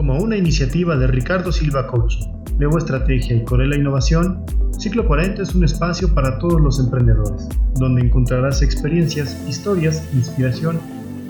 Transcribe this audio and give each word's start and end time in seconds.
Como 0.00 0.16
una 0.16 0.34
iniciativa 0.34 0.96
de 0.96 1.08
Ricardo 1.08 1.52
Silva 1.52 1.86
Coaching, 1.86 2.24
Leo 2.58 2.78
Estrategia 2.78 3.36
y 3.36 3.44
Corela 3.44 3.76
Innovación, 3.76 4.42
Ciclo 4.78 5.06
40 5.06 5.42
es 5.42 5.54
un 5.54 5.62
espacio 5.62 6.14
para 6.14 6.38
todos 6.38 6.58
los 6.58 6.80
emprendedores, 6.80 7.50
donde 7.74 8.06
encontrarás 8.06 8.62
experiencias, 8.62 9.36
historias, 9.46 10.08
inspiración 10.14 10.80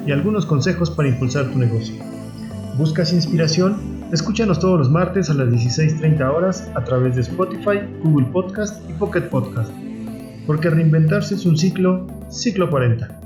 y 0.06 0.12
algunos 0.12 0.46
consejos 0.46 0.88
para 0.88 1.08
impulsar 1.08 1.50
tu 1.50 1.58
negocio. 1.58 1.96
¿Buscas 2.78 3.12
inspiración? 3.12 4.06
Escúchanos 4.12 4.60
todos 4.60 4.78
los 4.78 4.88
martes 4.88 5.30
a 5.30 5.34
las 5.34 5.48
16.30 5.48 6.32
horas 6.32 6.70
a 6.76 6.84
través 6.84 7.16
de 7.16 7.22
Spotify, 7.22 7.80
Google 8.04 8.28
Podcast 8.28 8.88
y 8.88 8.92
Pocket 8.92 9.22
Podcast. 9.22 9.72
Porque 10.46 10.70
reinventarse 10.70 11.34
es 11.34 11.44
un 11.44 11.58
ciclo, 11.58 12.06
ciclo 12.28 12.70
40. 12.70 13.19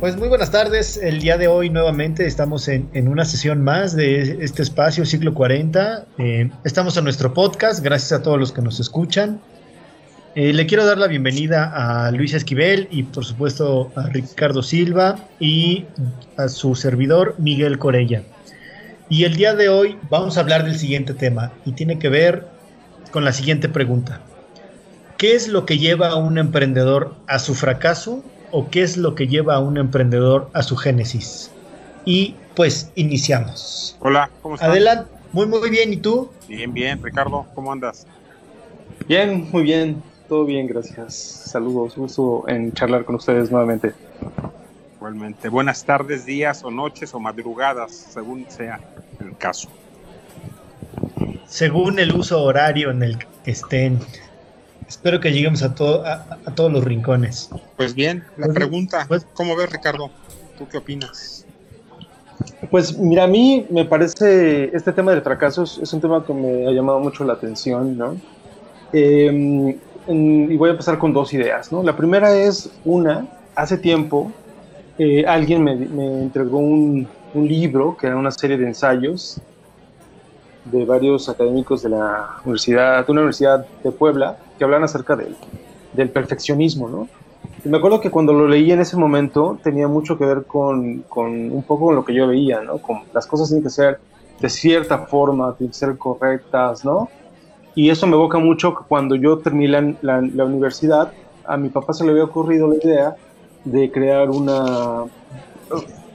Pues 0.00 0.16
muy 0.16 0.28
buenas 0.28 0.50
tardes. 0.50 0.96
El 0.96 1.20
día 1.20 1.36
de 1.36 1.46
hoy 1.46 1.68
nuevamente 1.68 2.24
estamos 2.26 2.68
en, 2.68 2.88
una 3.06 3.26
sesión 3.26 3.62
más 3.62 3.94
de 3.94 4.42
este 4.42 4.62
espacio, 4.62 5.04
ciclo 5.04 5.34
40. 5.34 6.06
Eh, 6.16 6.50
estamos 6.64 6.96
en 6.96 7.04
nuestro 7.04 7.34
podcast. 7.34 7.84
Gracias 7.84 8.18
a 8.18 8.22
todos 8.22 8.40
los 8.40 8.50
que 8.50 8.62
nos 8.62 8.80
escuchan. 8.80 9.42
Eh, 10.34 10.54
le 10.54 10.64
quiero 10.64 10.86
dar 10.86 10.96
la 10.96 11.06
bienvenida 11.06 12.06
a 12.06 12.10
Luis 12.12 12.32
Esquivel 12.32 12.88
y 12.90 13.02
por 13.02 13.26
supuesto 13.26 13.92
a 13.94 14.04
Ricardo 14.06 14.62
Silva 14.62 15.16
y 15.38 15.84
a 16.38 16.48
su 16.48 16.74
servidor 16.74 17.34
Miguel 17.36 17.78
Corella. 17.78 18.22
Y 19.10 19.24
el 19.24 19.36
día 19.36 19.54
de 19.54 19.68
hoy 19.68 19.98
vamos 20.08 20.38
a 20.38 20.40
hablar 20.40 20.64
del 20.64 20.78
siguiente 20.78 21.12
tema 21.12 21.52
y 21.66 21.72
tiene 21.72 21.98
que 21.98 22.08
ver 22.08 22.46
con 23.10 23.22
la 23.22 23.34
siguiente 23.34 23.68
pregunta. 23.68 24.22
¿Qué 25.18 25.34
es 25.34 25.48
lo 25.48 25.66
que 25.66 25.76
lleva 25.76 26.08
a 26.08 26.16
un 26.16 26.38
emprendedor 26.38 27.16
a 27.26 27.38
su 27.38 27.54
fracaso 27.54 28.24
o 28.50 28.68
qué 28.70 28.82
es 28.82 28.96
lo 28.96 29.14
que 29.14 29.28
lleva 29.28 29.54
a 29.54 29.60
un 29.60 29.76
emprendedor 29.76 30.50
a 30.52 30.62
su 30.62 30.76
génesis. 30.76 31.50
Y 32.04 32.34
pues 32.54 32.90
iniciamos. 32.94 33.96
Hola, 34.00 34.30
¿cómo 34.42 34.54
estás? 34.54 34.70
Adelante, 34.70 35.10
muy 35.32 35.46
muy 35.46 35.70
bien, 35.70 35.92
¿y 35.92 35.96
tú? 35.96 36.30
Bien, 36.48 36.72
bien, 36.72 37.02
Ricardo, 37.02 37.46
¿cómo 37.54 37.72
andas? 37.72 38.06
Bien, 39.06 39.48
muy 39.50 39.62
bien, 39.62 40.02
todo 40.28 40.44
bien, 40.44 40.66
gracias. 40.66 41.14
Saludos, 41.14 41.96
gusto 41.96 42.44
en 42.48 42.72
charlar 42.72 43.04
con 43.04 43.16
ustedes 43.16 43.50
nuevamente. 43.50 43.92
Igualmente, 44.96 45.48
buenas 45.48 45.84
tardes, 45.84 46.26
días 46.26 46.62
o 46.64 46.70
noches 46.70 47.14
o 47.14 47.20
madrugadas, 47.20 47.92
según 47.92 48.46
sea 48.48 48.80
el 49.20 49.36
caso. 49.36 49.68
Según 51.46 51.98
el 51.98 52.14
uso 52.14 52.42
horario 52.42 52.90
en 52.90 53.02
el 53.02 53.18
que 53.18 53.50
estén. 53.50 53.98
Espero 54.90 55.20
que 55.20 55.30
lleguemos 55.30 55.62
a, 55.62 55.66
a, 55.68 56.54
todos 56.56 56.72
los 56.72 56.82
rincones. 56.82 57.48
Pues 57.76 57.94
bien, 57.94 58.24
la 58.36 58.46
pues 58.46 58.56
pregunta, 58.56 59.04
pues, 59.06 59.24
¿cómo 59.34 59.54
ves 59.54 59.70
Ricardo? 59.70 60.10
¿Tú 60.58 60.66
qué 60.66 60.78
opinas? 60.78 61.46
Pues 62.72 62.98
mira, 62.98 63.22
a 63.22 63.26
mí 63.28 63.68
me 63.70 63.84
parece, 63.84 64.76
este 64.76 64.92
tema 64.92 65.12
del 65.12 65.22
fracaso 65.22 65.62
es, 65.62 65.92
un 65.92 66.00
tema 66.00 66.26
que 66.26 66.34
me 66.34 66.66
ha 66.66 66.72
llamado 66.72 66.98
mucho 66.98 67.22
la 67.22 67.34
atención, 67.34 67.96
¿no? 67.96 68.16
Em, 68.92 69.78
y 70.08 70.56
voy 70.56 70.70
a 70.70 70.72
empezar 70.72 70.98
con 70.98 71.12
dos 71.12 71.32
ideas, 71.34 71.70
¿no? 71.70 71.84
La 71.84 71.96
primera 71.96 72.34
es 72.34 72.68
una, 72.84 73.28
hace 73.54 73.78
tiempo 73.78 74.32
eh, 74.98 75.24
alguien 75.24 75.62
me, 75.62 75.72
entregó 76.20 76.58
un, 76.58 77.06
un 77.32 77.46
libro 77.46 77.96
que 77.96 78.08
era 78.08 78.16
una 78.16 78.32
serie 78.32 78.58
de 78.58 78.66
ensayos 78.66 79.40
de 80.64 80.84
varios 80.84 81.28
académicos 81.28 81.80
de 81.84 81.90
la 81.90 82.40
universidad, 82.44 83.06
de 83.06 83.12
una 83.12 83.20
universidad 83.20 83.64
de 83.84 83.92
Puebla, 83.92 84.36
que 84.60 84.64
hablan 84.64 84.84
acerca 84.84 85.16
del, 85.16 85.34
del 85.94 86.10
perfeccionismo, 86.10 86.86
¿no? 86.86 87.08
Y 87.64 87.68
me 87.70 87.78
acuerdo 87.78 87.98
que 87.98 88.10
cuando 88.10 88.34
lo 88.34 88.46
leí 88.46 88.70
en 88.70 88.80
ese 88.80 88.98
momento 88.98 89.58
tenía 89.62 89.88
mucho 89.88 90.18
que 90.18 90.26
ver 90.26 90.44
con, 90.44 90.98
con, 91.08 91.50
un 91.50 91.62
poco 91.62 91.86
con 91.86 91.94
lo 91.94 92.04
que 92.04 92.12
yo 92.12 92.26
veía, 92.26 92.60
¿no? 92.60 92.76
Con 92.76 93.00
las 93.14 93.26
cosas 93.26 93.48
tienen 93.48 93.62
que 93.62 93.70
ser 93.70 94.00
de 94.38 94.50
cierta 94.50 95.06
forma, 95.06 95.54
tienen 95.56 95.72
que 95.72 95.78
ser 95.78 95.96
correctas, 95.96 96.84
¿no? 96.84 97.08
Y 97.74 97.88
eso 97.88 98.06
me 98.06 98.16
evoca 98.16 98.38
mucho 98.38 98.74
que 98.74 98.84
cuando 98.86 99.14
yo 99.14 99.38
terminé 99.38 99.96
la, 100.02 100.20
la, 100.20 100.44
universidad, 100.44 101.10
a 101.46 101.56
mi 101.56 101.70
papá 101.70 101.94
se 101.94 102.04
le 102.04 102.10
había 102.10 102.24
ocurrido 102.24 102.68
la 102.68 102.76
idea 102.76 103.16
de 103.64 103.90
crear 103.90 104.28
una 104.28 105.04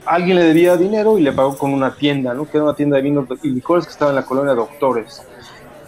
alguien 0.04 0.36
le 0.36 0.44
debía 0.44 0.76
dinero 0.76 1.18
y 1.18 1.22
le 1.22 1.32
pagó 1.32 1.58
con 1.58 1.72
una 1.72 1.96
tienda, 1.96 2.32
¿no? 2.32 2.48
Que 2.48 2.58
era 2.58 2.64
una 2.64 2.76
tienda 2.76 2.96
de 2.96 3.02
vinos 3.02 3.26
y 3.42 3.50
licores 3.50 3.86
que 3.86 3.90
estaba 3.90 4.12
en 4.12 4.14
la 4.14 4.24
colonia 4.24 4.54
Doctores, 4.54 5.26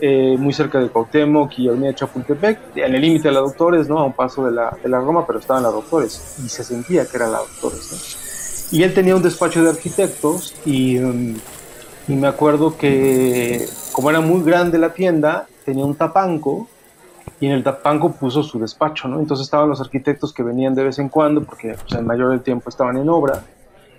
eh, 0.00 0.36
muy 0.38 0.52
cerca 0.52 0.78
de 0.78 0.88
Cuauhtémoc 0.88 1.58
y 1.58 1.68
Avenida 1.68 1.94
Chapultepec, 1.94 2.76
en 2.76 2.94
el 2.94 3.00
límite 3.00 3.28
de 3.28 3.34
la 3.34 3.40
Doctores, 3.40 3.88
¿no? 3.88 3.98
A 3.98 4.04
un 4.04 4.12
paso 4.12 4.44
de 4.46 4.52
la, 4.52 4.76
de 4.82 4.88
la 4.88 4.98
Roma, 5.00 5.26
pero 5.26 5.38
estaba 5.38 5.58
en 5.58 5.64
la 5.64 5.70
Doctores 5.70 6.36
y 6.44 6.48
se 6.48 6.64
sentía 6.64 7.06
que 7.06 7.16
era 7.16 7.28
la 7.28 7.38
Doctores, 7.38 7.92
¿no? 7.92 8.78
Y 8.78 8.82
él 8.82 8.92
tenía 8.94 9.16
un 9.16 9.22
despacho 9.22 9.62
de 9.62 9.70
arquitectos 9.70 10.54
y, 10.66 10.98
um, 10.98 11.36
y 12.06 12.14
me 12.14 12.26
acuerdo 12.26 12.76
que 12.76 13.66
como 13.92 14.10
era 14.10 14.20
muy 14.20 14.42
grande 14.42 14.78
la 14.78 14.92
tienda, 14.92 15.46
tenía 15.64 15.84
un 15.84 15.94
tapanco 15.94 16.68
y 17.40 17.46
en 17.46 17.52
el 17.52 17.64
tapanco 17.64 18.12
puso 18.12 18.42
su 18.42 18.58
despacho, 18.58 19.08
¿no? 19.08 19.18
Entonces 19.18 19.46
estaban 19.46 19.68
los 19.68 19.80
arquitectos 19.80 20.32
que 20.32 20.42
venían 20.42 20.74
de 20.74 20.84
vez 20.84 20.98
en 20.98 21.08
cuando, 21.08 21.42
porque 21.42 21.74
pues, 21.74 21.98
el 21.98 22.04
mayor 22.04 22.30
del 22.30 22.42
tiempo 22.42 22.68
estaban 22.68 22.96
en 22.96 23.08
obra, 23.08 23.42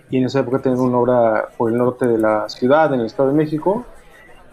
y 0.09 0.17
en 0.17 0.25
esa 0.25 0.39
época 0.39 0.59
tenía 0.59 0.81
una 0.81 0.97
obra 0.97 1.49
por 1.57 1.71
el 1.71 1.77
norte 1.77 2.07
de 2.07 2.17
la 2.17 2.49
ciudad, 2.49 2.93
en 2.93 3.01
el 3.01 3.05
Estado 3.05 3.29
de 3.29 3.35
México, 3.35 3.85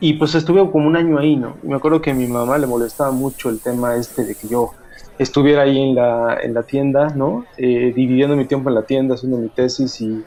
y 0.01 0.15
pues 0.15 0.35
estuve 0.35 0.71
como 0.71 0.87
un 0.87 0.97
año 0.97 1.19
ahí, 1.19 1.37
¿no? 1.37 1.57
Y 1.63 1.69
me 1.69 1.77
acuerdo 1.77 2.01
que 2.01 2.11
a 2.11 2.15
mi 2.15 2.27
mamá 2.27 2.59
le 2.59 2.67
molestaba 2.67 3.11
mucho 3.11 3.49
el 3.49 3.61
tema 3.61 3.97
este 3.97 4.25
de 4.25 4.35
que 4.35 4.49
yo 4.49 4.73
estuviera 5.19 5.63
ahí 5.63 5.79
en 5.79 5.95
la, 5.95 6.39
en 6.43 6.55
la 6.55 6.63
tienda, 6.63 7.11
¿no? 7.15 7.45
Eh, 7.57 7.93
dividiendo 7.95 8.37
mi 8.37 8.45
tiempo 8.45 8.69
en 8.69 8.75
la 8.75 8.83
tienda, 8.83 9.15
haciendo 9.15 9.39
mi 9.39 9.49
tesis 9.49 10.01
y, 10.01 10.25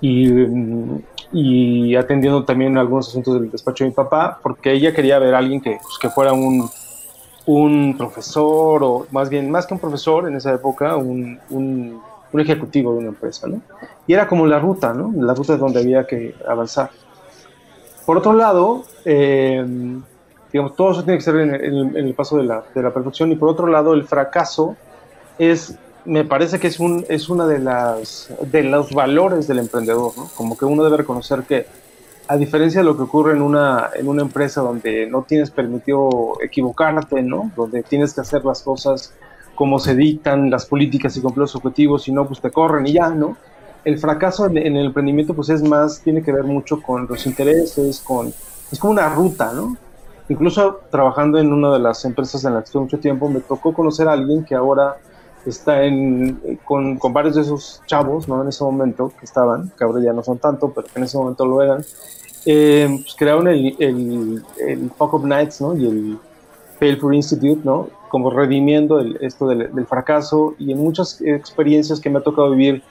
mm, 0.00 0.98
y, 1.32 1.94
atendiendo 1.96 2.44
también 2.44 2.76
algunos 2.78 3.08
asuntos 3.08 3.34
del 3.34 3.50
despacho 3.50 3.84
de 3.84 3.90
mi 3.90 3.94
papá, 3.94 4.40
porque 4.42 4.72
ella 4.72 4.92
quería 4.92 5.18
ver 5.18 5.34
a 5.34 5.38
alguien 5.38 5.60
que, 5.60 5.78
pues, 5.82 5.98
que 6.00 6.08
fuera 6.08 6.32
un, 6.32 6.68
un 7.46 7.96
profesor, 7.96 8.82
o 8.82 9.06
más 9.12 9.28
bien, 9.28 9.50
más 9.50 9.66
que 9.66 9.74
un 9.74 9.80
profesor 9.80 10.26
en 10.26 10.36
esa 10.36 10.52
época, 10.54 10.96
un, 10.96 11.38
un 11.50 12.00
un 12.32 12.40
ejecutivo 12.40 12.92
de 12.92 12.98
una 12.98 13.08
empresa, 13.08 13.46
¿no? 13.46 13.60
Y 14.06 14.12
era 14.12 14.26
como 14.26 14.46
la 14.46 14.58
ruta, 14.58 14.92
¿no? 14.92 15.12
La 15.16 15.34
ruta 15.34 15.56
donde 15.56 15.80
había 15.80 16.06
que 16.06 16.34
avanzar. 16.46 16.90
Por 18.08 18.16
otro 18.16 18.32
lado, 18.32 18.84
eh, 19.04 19.62
digamos, 20.50 20.74
todo 20.74 20.92
eso 20.92 21.04
tiene 21.04 21.18
que 21.18 21.24
ser 21.24 21.36
en 21.36 21.94
el, 21.94 22.14
paso 22.14 22.38
de 22.38 22.44
la, 22.44 22.64
de 22.74 22.82
la, 22.82 22.90
perfección 22.90 23.30
y 23.32 23.36
por 23.36 23.50
otro 23.50 23.66
lado, 23.66 23.92
el 23.92 24.04
fracaso 24.04 24.76
es, 25.38 25.76
me 26.06 26.24
parece 26.24 26.58
que 26.58 26.68
es, 26.68 26.80
un, 26.80 27.04
es 27.10 27.28
una 27.28 27.46
de 27.46 27.58
las 27.58 28.32
de 28.50 28.62
los 28.62 28.94
valores 28.94 29.46
del 29.46 29.58
emprendedor, 29.58 30.16
¿no? 30.16 30.30
Como 30.34 30.56
que 30.56 30.64
uno 30.64 30.84
debe 30.84 30.96
reconocer 30.96 31.42
que 31.42 31.66
a 32.28 32.38
diferencia 32.38 32.80
de 32.80 32.86
lo 32.86 32.96
que 32.96 33.02
ocurre 33.02 33.32
en 33.32 33.42
una, 33.42 33.90
en 33.94 34.08
una 34.08 34.22
empresa 34.22 34.62
donde 34.62 35.06
no 35.06 35.24
tienes 35.24 35.50
permitido 35.50 36.38
equivocarte, 36.42 37.20
¿no? 37.20 37.52
Donde 37.54 37.82
tienes 37.82 38.14
que 38.14 38.22
hacer 38.22 38.42
las 38.42 38.62
cosas 38.62 39.12
cómo 39.54 39.78
se 39.78 39.94
dictan 39.94 40.48
las 40.48 40.64
políticas 40.64 41.14
y 41.18 41.20
cumplir 41.20 41.42
los 41.42 41.56
objetivos, 41.56 42.04
si 42.04 42.12
no, 42.12 42.26
pues 42.26 42.40
te 42.40 42.50
corren 42.50 42.86
y 42.86 42.94
ya, 42.94 43.10
¿no? 43.10 43.36
El 43.84 43.98
fracaso 43.98 44.46
en, 44.46 44.58
el 44.58 44.86
emprendimiento, 44.86 45.34
pues 45.34 45.48
es 45.48 45.62
más, 45.62 46.00
tiene 46.00 46.22
que 46.22 46.32
ver 46.32 46.44
mucho 46.44 46.82
con 46.82 47.06
los 47.06 47.26
intereses, 47.26 48.00
con, 48.00 48.32
es 48.70 48.78
como 48.78 48.92
una 48.92 49.08
ruta, 49.08 49.52
¿no? 49.52 49.76
Incluso 50.28 50.80
trabajando 50.90 51.38
en 51.38 51.52
una 51.52 51.72
de 51.72 51.78
las 51.78 52.04
empresas 52.04 52.44
en 52.44 52.54
las 52.54 52.64
que 52.64 52.66
estuve 52.66 52.82
mucho 52.82 52.98
tiempo, 52.98 53.28
me 53.28 53.40
tocó 53.40 53.72
conocer 53.72 54.08
a 54.08 54.12
alguien 54.12 54.44
que 54.44 54.54
ahora 54.54 54.96
está 55.46 55.84
en, 55.84 56.58
con, 56.64 56.98
con, 56.98 57.12
varios 57.12 57.36
de 57.36 57.42
esos 57.42 57.80
chavos, 57.86 58.28
¿no? 58.28 58.42
En 58.42 58.48
ese 58.48 58.62
momento 58.62 59.12
que 59.18 59.24
estaban, 59.24 59.72
que 59.76 59.84
ahora 59.84 60.02
ya 60.02 60.12
no 60.12 60.22
son 60.22 60.38
tanto, 60.38 60.70
pero 60.74 60.86
que 60.86 60.98
en 60.98 61.04
ese 61.04 61.16
momento 61.16 61.46
lo 61.46 61.62
eran, 61.62 61.84
eh, 62.44 62.88
pues 63.02 63.14
crearon 63.16 63.48
el, 63.48 63.74
el, 63.78 64.42
el 64.66 64.90
Fuck 64.90 65.14
Up 65.14 65.26
Nights, 65.26 65.60
¿no? 65.60 65.74
Y 65.76 65.86
el 65.86 66.18
Failful 66.78 67.14
Institute, 67.14 67.60
¿no? 67.64 67.88
Como 68.08 68.30
redimiendo 68.30 69.00
esto 69.20 69.48
del, 69.48 69.86
fracaso 69.86 70.54
y 70.58 70.72
en 70.72 70.78
muchas 70.78 71.20
experiencias 71.20 72.00
que 72.00 72.08
me 72.08 72.18
ha 72.18 72.22
tocado 72.22 72.50
vivir 72.50 72.82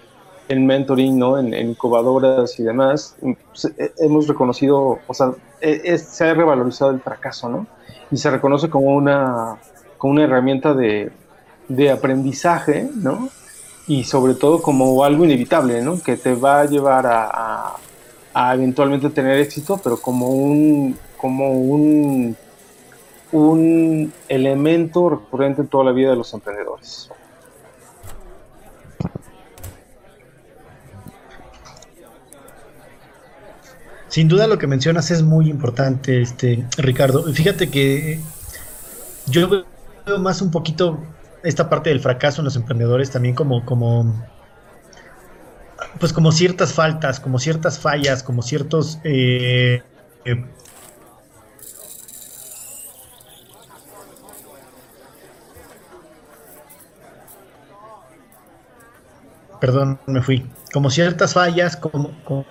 en 0.49 0.65
mentoring, 0.65 1.17
¿no? 1.17 1.37
En, 1.37 1.53
incubadoras 1.53 2.59
y 2.59 2.63
demás, 2.63 3.15
pues, 3.21 3.71
hemos 3.97 4.27
reconocido, 4.27 4.99
o 5.05 5.13
sea, 5.13 5.31
e, 5.61 5.97
se 5.97 6.25
ha 6.25 6.33
revalorizado 6.33 6.91
el 6.91 7.01
fracaso, 7.01 7.49
¿no? 7.49 7.67
Y 8.11 8.17
se 8.17 8.29
reconoce 8.29 8.69
como 8.69 8.95
una, 8.95 9.57
como 9.97 10.13
una 10.13 10.23
herramienta 10.23 10.73
de, 10.73 11.11
de 11.67 11.91
aprendizaje, 11.91 12.89
¿no? 12.95 13.29
Y 13.87 14.03
sobre 14.03 14.33
todo 14.33 14.61
como 14.61 15.03
algo 15.03 15.25
inevitable, 15.25 15.81
¿no? 15.81 16.01
Que 16.01 16.17
te 16.17 16.35
va 16.35 16.61
a 16.61 16.65
llevar 16.65 17.05
a, 17.07 17.73
a 18.33 18.55
eventualmente 18.55 19.09
tener 19.09 19.39
éxito, 19.39 19.79
pero 19.83 19.97
como 19.97 20.29
un, 20.29 20.97
como 21.17 21.51
un 21.51 22.35
un 23.31 24.13
elemento 24.29 25.09
recurrente 25.09 25.61
en 25.61 25.67
toda 25.67 25.85
la 25.85 25.91
vida 25.91 26.11
de 26.11 26.15
los 26.15 26.33
emprendedores. 26.33 27.09
Sin 34.17 34.27
duda 34.27 34.47
lo 34.47 34.57
que 34.57 34.65
mencionas 34.65 35.11
es 35.11 35.21
muy 35.21 35.47
importante, 35.47 36.23
este 36.23 36.65
Ricardo. 36.75 37.31
Fíjate 37.31 37.69
que 37.69 38.19
yo 39.27 39.47
veo 39.47 40.17
más 40.17 40.41
un 40.41 40.49
poquito 40.49 40.99
esta 41.43 41.69
parte 41.69 41.91
del 41.91 41.99
fracaso 41.99 42.41
en 42.41 42.45
los 42.45 42.55
emprendedores 42.55 43.11
también 43.11 43.35
como, 43.35 43.63
como 43.63 44.27
pues 45.99 46.13
como 46.13 46.31
ciertas 46.31 46.73
faltas, 46.73 47.19
como 47.19 47.37
ciertas 47.37 47.77
fallas, 47.77 48.23
como 48.23 48.41
ciertos... 48.41 48.97
Eh, 49.03 49.83
eh, 50.25 50.45
perdón, 59.61 59.99
me 60.07 60.23
fui, 60.23 60.49
como 60.73 60.89
ciertas 60.89 61.35
fallas, 61.35 61.77
como, 61.77 62.19
como, 62.23 62.47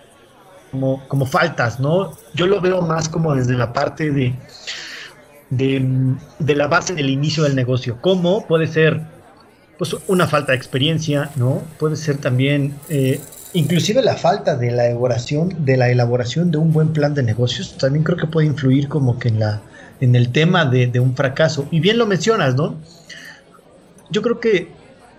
como, 1.09 1.27
faltas, 1.27 1.81
¿no? 1.81 2.13
Yo 2.35 2.47
lo 2.47 2.61
veo 2.61 2.83
más 2.83 3.09
como 3.09 3.35
desde 3.35 3.55
la 3.55 3.73
parte 3.73 4.11
de, 4.11 4.35
de, 5.51 6.55
la 6.55 6.67
base 6.67 6.95
del 6.95 7.11
inicio 7.11 7.43
del 7.45 7.55
negocio. 7.55 7.99
¿Cómo 8.01 8.47
puede 8.47 8.67
ser 8.67 9.01
pues, 9.79 9.97
una 10.07 10.27
falta 10.27 10.53
de 10.53 10.59
experiencia, 10.59 11.31
¿no? 11.37 11.63
Puede 11.79 11.97
ser 11.97 12.19
también 12.19 12.75
eh, 12.89 13.21
inclusive 13.53 14.03
la 14.03 14.17
falta 14.17 14.57
de 14.57 14.71
la 14.71 14.87
elaboración, 14.87 15.65
de 15.65 15.77
la 15.77 15.91
elaboración 15.91 16.51
de 16.51 16.59
un 16.59 16.73
buen 16.73 16.93
plan 16.93 17.15
de 17.15 17.23
negocios, 17.23 17.77
también 17.79 18.05
creo 18.05 18.19
que 18.19 18.27
puede 18.27 18.47
influir 18.47 18.89
como 18.89 19.19
que 19.19 19.29
en 19.29 19.41
la 19.41 19.63
en 20.01 20.15
el 20.15 20.31
tema 20.31 20.65
de, 20.65 20.87
de 20.87 21.01
un 21.01 21.15
fracaso. 21.15 21.67
Y 21.71 21.81
bien 21.81 21.99
lo 21.99 22.07
mencionas, 22.07 22.55
¿no? 22.55 22.77
Yo 24.11 24.23
creo 24.23 24.41
que 24.41 24.69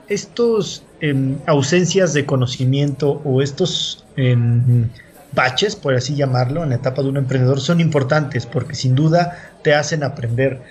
estos 0.08 0.84
em, 1.02 1.38
ausencias 1.46 2.14
de 2.14 2.26
conocimiento 2.26 3.22
o 3.26 3.42
estos 3.42 4.06
em, 4.16 4.90
baches, 5.34 5.76
por 5.76 5.94
así 5.94 6.16
llamarlo, 6.16 6.64
en 6.64 6.70
la 6.70 6.76
etapa 6.76 7.02
de 7.02 7.10
un 7.10 7.18
emprendedor 7.18 7.60
son 7.60 7.80
importantes 7.80 8.46
porque 8.46 8.76
sin 8.76 8.96
duda 8.96 9.38
te 9.64 9.74
hacen 9.74 10.04
aprender. 10.04 10.62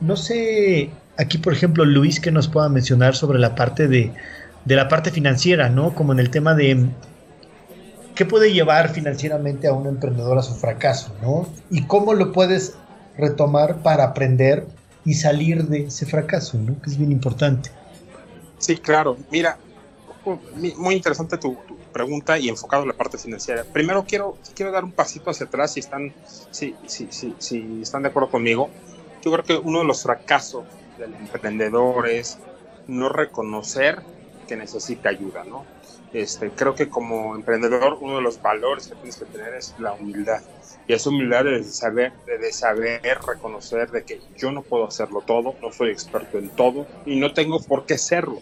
No 0.00 0.16
sé, 0.16 0.90
aquí 1.16 1.38
por 1.38 1.52
ejemplo 1.52 1.84
Luis 1.84 2.20
que 2.20 2.30
nos 2.30 2.48
pueda 2.48 2.68
mencionar 2.68 3.14
sobre 3.14 3.38
la 3.38 3.54
parte 3.54 3.88
de, 3.88 4.12
de 4.64 4.76
la 4.76 4.88
parte 4.88 5.10
financiera, 5.10 5.68
¿no? 5.68 5.94
Como 5.94 6.12
en 6.12 6.18
el 6.18 6.30
tema 6.30 6.54
de 6.54 6.88
qué 8.14 8.24
puede 8.24 8.52
llevar 8.52 8.90
financieramente 8.90 9.66
a 9.66 9.72
un 9.72 9.86
emprendedor 9.86 10.38
a 10.38 10.42
su 10.42 10.54
fracaso, 10.54 11.14
¿no? 11.22 11.48
Y 11.70 11.84
cómo 11.86 12.14
lo 12.14 12.32
puedes 12.32 12.74
retomar 13.16 13.78
para 13.78 14.04
aprender 14.04 14.66
y 15.04 15.14
salir 15.14 15.66
de 15.66 15.86
ese 15.86 16.06
fracaso, 16.06 16.58
¿no? 16.58 16.80
Que 16.80 16.90
es 16.90 16.96
bien 16.96 17.12
importante. 17.12 17.70
Sí, 18.58 18.76
claro. 18.76 19.16
Mira, 19.30 19.58
muy 20.76 20.94
interesante 20.94 21.38
tu, 21.38 21.56
pregunta 21.92 22.38
y 22.38 22.48
enfocado 22.48 22.82
en 22.82 22.88
la 22.88 22.94
parte 22.94 23.18
financiera. 23.18 23.64
Primero 23.64 24.04
quiero, 24.04 24.38
quiero 24.54 24.72
dar 24.72 24.84
un 24.84 24.92
pasito 24.92 25.30
hacia 25.30 25.46
atrás 25.46 25.74
si 25.74 25.80
están, 25.80 26.12
si, 26.50 26.74
si, 26.86 27.08
si, 27.10 27.34
si 27.38 27.82
están 27.82 28.02
de 28.02 28.08
acuerdo 28.08 28.30
conmigo. 28.30 28.70
Yo 29.22 29.30
creo 29.30 29.44
que 29.44 29.54
uno 29.56 29.80
de 29.80 29.84
los 29.84 30.02
fracasos 30.02 30.64
del 30.98 31.14
emprendedor 31.14 32.08
es 32.08 32.38
no 32.88 33.08
reconocer 33.08 34.02
que 34.48 34.56
necesita 34.56 35.10
ayuda, 35.10 35.44
¿no? 35.44 35.64
Este, 36.12 36.50
creo 36.50 36.74
que 36.74 36.88
como 36.88 37.34
emprendedor 37.34 37.96
uno 38.00 38.16
de 38.16 38.22
los 38.22 38.40
valores 38.42 38.88
que 38.88 38.94
tienes 38.96 39.16
que 39.16 39.24
tener 39.24 39.54
es 39.54 39.74
la 39.78 39.92
humildad. 39.92 40.42
Y 40.86 40.92
esa 40.92 41.08
humildad 41.08 41.44
de 41.44 41.62
saber, 41.64 42.12
de 42.26 42.52
saber 42.52 43.00
reconocer 43.26 43.90
de 43.90 44.04
que 44.04 44.20
yo 44.36 44.50
no 44.50 44.62
puedo 44.62 44.86
hacerlo 44.86 45.22
todo, 45.22 45.54
no 45.62 45.72
soy 45.72 45.90
experto 45.90 46.38
en 46.38 46.50
todo 46.50 46.86
y 47.06 47.18
no 47.18 47.32
tengo 47.32 47.60
por 47.60 47.86
qué 47.86 47.96
serlo. 47.96 48.40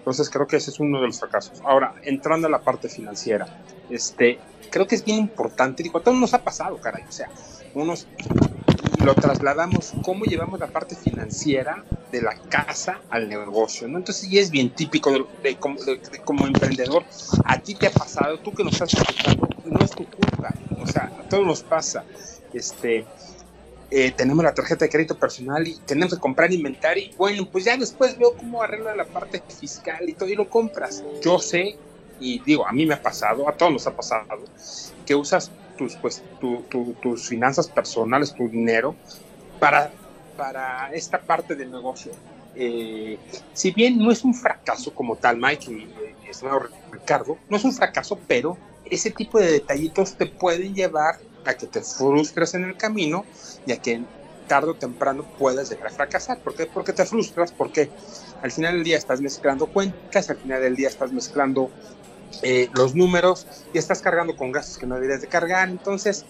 Entonces 0.00 0.30
creo 0.30 0.46
que 0.46 0.56
ese 0.56 0.70
es 0.70 0.80
uno 0.80 1.00
de 1.00 1.08
los 1.08 1.20
fracasos. 1.20 1.60
Ahora, 1.62 1.94
entrando 2.02 2.46
a 2.46 2.50
la 2.50 2.62
parte 2.62 2.88
financiera, 2.88 3.46
este, 3.90 4.38
creo 4.70 4.86
que 4.86 4.94
es 4.94 5.04
bien 5.04 5.18
importante, 5.18 5.82
digo, 5.82 5.98
a 5.98 6.02
todos 6.02 6.16
nos 6.18 6.32
ha 6.32 6.42
pasado, 6.42 6.78
caray, 6.78 7.04
o 7.06 7.12
sea, 7.12 7.28
unos 7.74 8.06
lo 9.04 9.14
trasladamos, 9.14 9.92
cómo 10.04 10.24
llevamos 10.24 10.60
la 10.60 10.66
parte 10.66 10.94
financiera 10.94 11.84
de 12.12 12.22
la 12.22 12.34
casa 12.34 13.00
al 13.08 13.28
negocio, 13.28 13.88
¿no? 13.88 13.98
Entonces, 13.98 14.30
y 14.30 14.38
es 14.38 14.50
bien 14.50 14.70
típico 14.70 15.10
de, 15.42 15.56
como 16.24 16.46
emprendedor, 16.46 17.04
a 17.44 17.58
ti 17.58 17.74
te 17.74 17.86
ha 17.86 17.90
pasado, 17.90 18.38
tú 18.40 18.52
que 18.52 18.64
nos 18.64 18.74
estás 18.74 18.94
escuchando, 18.94 19.48
no 19.64 19.78
es 19.84 19.90
tu 19.90 20.04
culpa, 20.04 20.52
o 20.78 20.86
sea, 20.86 21.12
a 21.18 21.28
todos 21.28 21.46
nos 21.46 21.62
pasa, 21.62 22.04
este, 22.52 23.06
eh, 23.90 24.12
tenemos 24.12 24.44
la 24.44 24.54
tarjeta 24.54 24.84
de 24.84 24.90
crédito 24.90 25.18
personal 25.18 25.66
y 25.66 25.74
tenemos 25.84 26.14
que 26.14 26.20
comprar 26.20 26.52
inventario 26.52 27.04
y 27.04 27.14
bueno, 27.16 27.48
pues 27.50 27.64
ya 27.64 27.76
después 27.76 28.16
veo 28.16 28.34
cómo 28.36 28.62
arregla 28.62 28.94
la 28.94 29.04
parte 29.04 29.42
fiscal 29.48 30.08
y 30.08 30.14
todo 30.14 30.28
y 30.28 30.36
lo 30.36 30.48
compras. 30.48 31.02
Yo 31.22 31.38
sé, 31.38 31.76
y 32.20 32.40
digo, 32.40 32.66
a 32.66 32.72
mí 32.72 32.86
me 32.86 32.94
ha 32.94 33.02
pasado, 33.02 33.48
a 33.48 33.52
todos 33.52 33.72
nos 33.72 33.86
ha 33.86 33.96
pasado, 33.96 34.44
que 35.04 35.14
usas 35.14 35.50
tus, 35.76 35.96
pues, 35.96 36.22
tus 37.02 37.28
finanzas 37.28 37.66
personales, 37.68 38.34
tu 38.34 38.48
dinero, 38.48 38.94
para, 39.58 39.90
para 40.36 40.92
esta 40.92 41.20
parte 41.20 41.56
del 41.56 41.70
negocio. 41.70 42.12
Eh, 42.54 43.18
si 43.52 43.70
bien 43.70 43.98
no 43.98 44.10
es 44.10 44.24
un 44.24 44.34
fracaso 44.34 44.94
como 44.94 45.16
tal, 45.16 45.36
Mike 45.36 45.72
y 45.72 46.28
estimado 46.28 46.68
Ricardo, 46.92 47.38
no 47.48 47.56
es 47.56 47.64
un 47.64 47.72
fracaso, 47.72 48.18
pero 48.28 48.56
ese 48.84 49.10
tipo 49.10 49.38
de 49.38 49.52
detallitos 49.52 50.14
te 50.14 50.26
pueden 50.26 50.74
llevar 50.74 51.18
a 51.44 51.54
que 51.54 51.66
te 51.66 51.82
frustres 51.82 52.54
en 52.54 52.64
el 52.64 52.76
camino 52.76 53.24
y 53.66 53.72
a 53.72 53.80
que 53.80 54.02
tarde 54.46 54.70
o 54.70 54.74
temprano 54.74 55.24
puedas 55.38 55.70
llegar 55.70 55.86
a 55.86 55.90
fracasar. 55.90 56.38
¿Por 56.38 56.54
qué? 56.54 56.66
Porque 56.66 56.92
te 56.92 57.04
frustras, 57.06 57.52
porque 57.52 57.88
al 58.42 58.50
final 58.50 58.74
del 58.74 58.84
día 58.84 58.98
estás 58.98 59.20
mezclando 59.20 59.68
cuentas, 59.68 60.28
al 60.28 60.36
final 60.36 60.60
del 60.60 60.74
día 60.74 60.88
estás 60.88 61.12
mezclando 61.12 61.70
eh, 62.42 62.68
los 62.74 62.94
números 62.94 63.46
y 63.72 63.78
estás 63.78 64.02
cargando 64.02 64.36
con 64.36 64.50
gastos 64.50 64.78
que 64.78 64.86
no 64.86 64.96
deberías 64.96 65.20
de 65.20 65.28
cargar. 65.28 65.68
Entonces, 65.68 66.24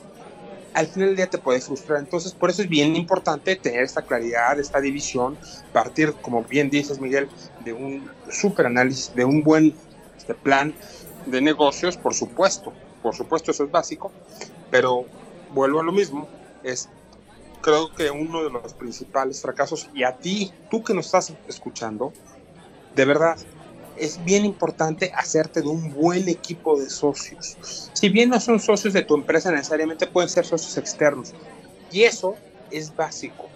al 0.74 0.86
final 0.86 1.08
del 1.08 1.16
día 1.16 1.30
te 1.30 1.38
puede 1.38 1.60
frustrar. 1.60 1.98
Entonces, 1.98 2.32
por 2.32 2.50
eso 2.50 2.62
es 2.62 2.68
bien 2.68 2.94
importante 2.96 3.56
tener 3.56 3.82
esta 3.82 4.02
claridad, 4.02 4.58
esta 4.58 4.80
división, 4.80 5.38
partir, 5.72 6.12
como 6.20 6.44
bien 6.44 6.70
dices, 6.70 7.00
Miguel, 7.00 7.28
de 7.64 7.72
un 7.72 8.10
super 8.30 8.66
análisis, 8.66 9.14
de 9.14 9.24
un 9.24 9.42
buen 9.42 9.74
este, 10.16 10.34
plan 10.34 10.74
de 11.26 11.40
negocios, 11.40 11.96
por 11.96 12.14
supuesto. 12.14 12.72
Por 13.02 13.14
supuesto, 13.14 13.50
eso 13.50 13.64
es 13.64 13.70
básico, 13.70 14.12
pero 14.70 15.04
vuelvo 15.52 15.80
a 15.80 15.82
lo 15.82 15.92
mismo, 15.92 16.28
es 16.62 16.88
creo 17.60 17.94
que 17.94 18.10
uno 18.10 18.42
de 18.42 18.50
los 18.50 18.72
principales 18.74 19.40
fracasos, 19.40 19.88
y 19.94 20.04
a 20.04 20.16
ti, 20.16 20.52
tú 20.70 20.82
que 20.82 20.94
nos 20.94 21.06
estás 21.06 21.32
escuchando, 21.48 22.12
de 22.94 23.04
verdad, 23.04 23.36
es 23.96 24.24
bien 24.24 24.44
importante 24.44 25.12
hacerte 25.14 25.60
de 25.60 25.68
un 25.68 25.92
buen 25.92 26.28
equipo 26.28 26.80
de 26.80 26.88
socios. 26.88 27.56
Si 27.92 28.08
bien 28.08 28.30
no 28.30 28.40
son 28.40 28.58
socios 28.58 28.94
de 28.94 29.02
tu 29.02 29.14
empresa, 29.14 29.50
necesariamente 29.50 30.06
pueden 30.06 30.30
ser 30.30 30.46
socios 30.46 30.78
externos. 30.78 31.34
Y 31.92 32.04
eso 32.04 32.36
es 32.70 32.94
básico, 32.96 33.48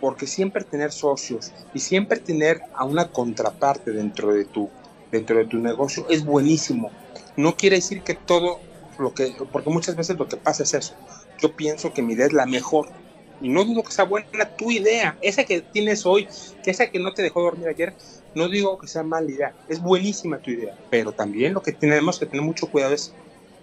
porque 0.00 0.26
siempre 0.26 0.64
tener 0.64 0.92
socios 0.92 1.52
y 1.72 1.80
siempre 1.80 2.18
tener 2.18 2.60
a 2.74 2.84
una 2.84 3.10
contraparte 3.10 3.92
dentro 3.92 4.34
de 4.34 4.44
tu, 4.44 4.68
dentro 5.10 5.38
de 5.38 5.46
tu 5.46 5.58
negocio 5.58 6.06
es 6.10 6.24
buenísimo. 6.24 6.90
No 7.36 7.56
quiere 7.56 7.76
decir 7.76 8.02
que 8.02 8.14
todo 8.14 8.60
porque 8.98 9.70
muchas 9.70 9.96
veces 9.96 10.18
lo 10.18 10.28
que 10.28 10.36
pasa 10.36 10.62
es 10.62 10.74
eso. 10.74 10.94
Yo 11.40 11.54
pienso 11.54 11.92
que 11.92 12.02
mi 12.02 12.14
idea 12.14 12.26
es 12.26 12.32
la 12.32 12.46
mejor, 12.46 12.88
y 13.40 13.48
no 13.48 13.64
dudo 13.64 13.82
que 13.82 13.92
sea 13.92 14.04
buena 14.04 14.56
tu 14.56 14.70
idea, 14.70 15.16
esa 15.22 15.44
que 15.44 15.60
tienes 15.60 16.04
hoy, 16.06 16.28
que 16.62 16.70
esa 16.70 16.90
que 16.90 16.98
no 16.98 17.12
te 17.12 17.22
dejó 17.22 17.42
dormir 17.42 17.68
ayer, 17.68 17.94
no 18.34 18.48
digo 18.48 18.78
que 18.78 18.88
sea 18.88 19.02
mala 19.02 19.30
idea, 19.30 19.54
es 19.68 19.80
buenísima 19.80 20.38
tu 20.38 20.50
idea, 20.50 20.76
pero 20.90 21.12
también 21.12 21.54
lo 21.54 21.62
que 21.62 21.72
tenemos 21.72 22.18
que 22.18 22.26
tener 22.26 22.42
mucho 22.42 22.70
cuidado 22.70 22.94
es 22.94 23.12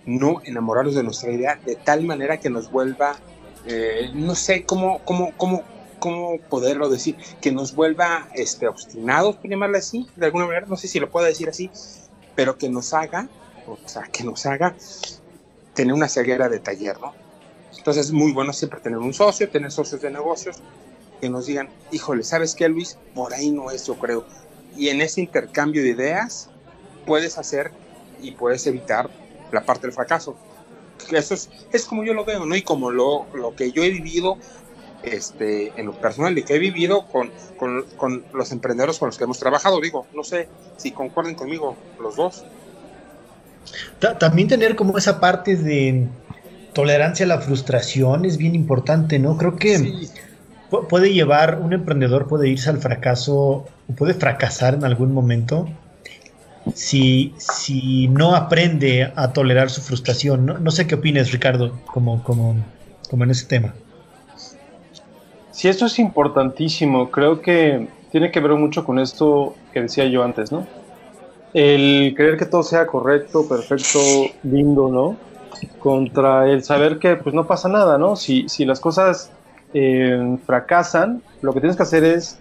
no 0.06 0.42
enamorarnos 0.44 0.96
de 0.96 1.04
nuestra 1.04 1.32
idea 1.32 1.60
de 1.66 1.76
tal 1.76 2.04
manera 2.04 2.40
que 2.40 2.50
nos 2.50 2.72
vuelva, 2.72 3.16
eh, 3.66 4.12
no 4.14 4.36
sé 4.36 4.64
cómo, 4.66 5.00
cómo, 5.04 5.34
cómo, 5.38 5.64
cómo 6.00 6.38
poderlo 6.50 6.90
decir, 6.90 7.18
que 7.42 7.52
nos 7.52 7.76
vuelva 7.76 8.30
este, 8.36 8.68
obstinados, 8.68 9.36
por 9.38 9.50
llamarlo 9.50 9.78
así, 9.78 10.08
de 10.16 10.28
alguna 10.28 10.46
manera, 10.46 10.68
no 10.68 10.78
sé 10.78 10.88
si 10.88 11.00
lo 11.00 11.10
puedo 11.10 11.26
decir 11.26 11.50
así, 11.50 11.70
pero 12.36 12.58
que 12.58 12.70
nos 12.70 12.94
haga, 12.94 13.28
o 13.68 13.78
sea, 13.86 14.04
que 14.04 14.24
nos 14.24 14.46
haga 14.46 14.76
tener 15.76 15.94
una 15.94 16.10
ceguera 16.10 16.50
de 16.50 16.60
taller, 16.60 17.00
¿no? 17.00 17.14
Entonces 17.78 18.08
es 18.08 18.12
muy 18.12 18.32
bueno 18.32 18.52
siempre 18.54 18.80
tener 18.80 18.98
un 18.98 19.14
socio, 19.14 19.50
tener 19.50 19.72
socios 19.72 20.02
de 20.02 20.10
negocios 20.10 20.58
que 21.22 21.30
nos 21.30 21.46
digan, 21.46 21.70
híjole, 21.92 22.24
¿sabes 22.24 22.56
qué, 22.56 22.68
Luis? 22.68 22.98
Por 23.14 23.34
ahí 23.34 23.52
no 23.52 23.70
es, 23.70 23.86
yo 23.86 23.96
creo. 23.96 24.26
Y 24.76 24.90
en 24.90 25.02
ese 25.02 25.22
intercambio 25.22 25.84
de 25.84 25.90
ideas 25.90 26.50
puedes 27.06 27.38
hacer 27.38 27.72
y 28.22 28.32
puedes 28.32 28.66
evitar 28.66 29.10
la 29.52 29.64
parte 29.66 29.88
del 29.88 29.94
fracaso. 29.94 30.36
Eso 31.12 31.34
es, 31.34 31.50
es 31.72 31.86
como 31.86 32.04
yo 32.04 32.14
lo 32.14 32.26
veo, 32.26 32.46
¿no? 32.46 32.56
Y 32.56 32.62
como 32.62 32.90
lo, 32.90 33.28
lo 33.34 33.56
que 33.56 33.72
yo 33.72 33.84
he 33.84 33.90
vivido 33.90 34.38
este, 35.04 35.72
en 35.80 35.86
lo 35.86 35.94
personal 35.94 36.38
y 36.38 36.44
que 36.44 36.56
he 36.56 36.60
vivido 36.60 37.08
con, 37.08 37.32
con, 37.58 37.84
con, 37.98 38.26
los 38.34 38.52
emprendedores 38.52 38.98
con 38.98 39.08
los 39.08 39.18
que 39.18 39.26
hemos 39.26 39.40
trabajado. 39.40 39.80
Digo, 39.80 40.08
no 40.14 40.24
sé 40.24 40.48
si 40.78 40.92
concuerden 40.92 41.36
conmigo 41.36 41.76
los 42.00 42.16
dos. 42.16 42.46
También 44.20 44.48
tener 44.48 44.76
como 44.76 44.98
esa 44.98 45.20
parte 45.20 45.56
de 45.56 46.08
tolerancia 46.74 47.26
a 47.26 47.30
la 47.30 47.40
frustración 47.40 48.26
es 48.26 48.38
bien 48.38 48.54
importante, 48.54 49.18
¿no? 49.18 49.38
Creo 49.38 49.56
que 49.56 50.08
puede 50.90 51.14
llevar, 51.14 51.60
un 51.62 51.74
emprendedor 51.74 52.28
puede 52.28 52.50
irse 52.50 52.70
al 52.70 52.80
fracaso, 52.80 53.66
puede 53.98 54.14
fracasar 54.14 54.74
en 54.74 54.84
algún 54.84 55.14
momento 55.14 55.68
si, 56.74 57.34
si 57.38 58.08
no 58.08 58.36
aprende 58.36 59.12
a 59.16 59.32
tolerar 59.34 59.70
su 59.70 59.82
frustración. 59.82 60.46
No, 60.46 60.72
sé 60.72 60.88
qué 60.88 60.96
opinas, 60.96 61.32
Ricardo, 61.32 61.80
como, 61.86 62.24
como, 62.24 62.56
como 63.10 63.24
en 63.24 63.32
ese 63.32 63.46
tema. 63.46 63.74
Sí, 65.52 65.70
esto 65.70 65.86
es 65.86 66.00
importantísimo. 66.00 67.12
Creo 67.12 67.42
que 67.42 67.88
tiene 68.12 68.32
que 68.32 68.40
ver 68.40 68.52
mucho 68.52 68.84
con 68.84 69.00
esto 69.00 69.56
que 69.74 69.82
decía 69.82 70.06
yo 70.06 70.24
antes, 70.24 70.52
¿no? 70.52 70.68
El 71.56 72.14
creer 72.18 72.36
que 72.36 72.46
todo 72.46 72.64
sea 72.64 72.86
correcto, 72.86 73.48
perfecto, 73.48 74.00
lindo, 74.44 74.90
¿no? 74.90 75.16
Contra 75.80 76.50
el 76.50 76.66
saber 76.66 77.00
que 77.00 77.16
pues 77.16 77.34
no 77.34 77.48
pasa 77.48 77.70
nada, 77.70 77.98
¿no? 77.98 78.18
Si, 78.18 78.50
si 78.50 78.66
las 78.66 78.82
cosas 78.82 79.32
eh, 79.74 80.38
fracasan, 80.46 81.24
lo 81.42 81.54
que 81.54 81.62
tienes 81.62 81.78
que 81.78 81.84
hacer 81.84 82.04
es 82.04 82.38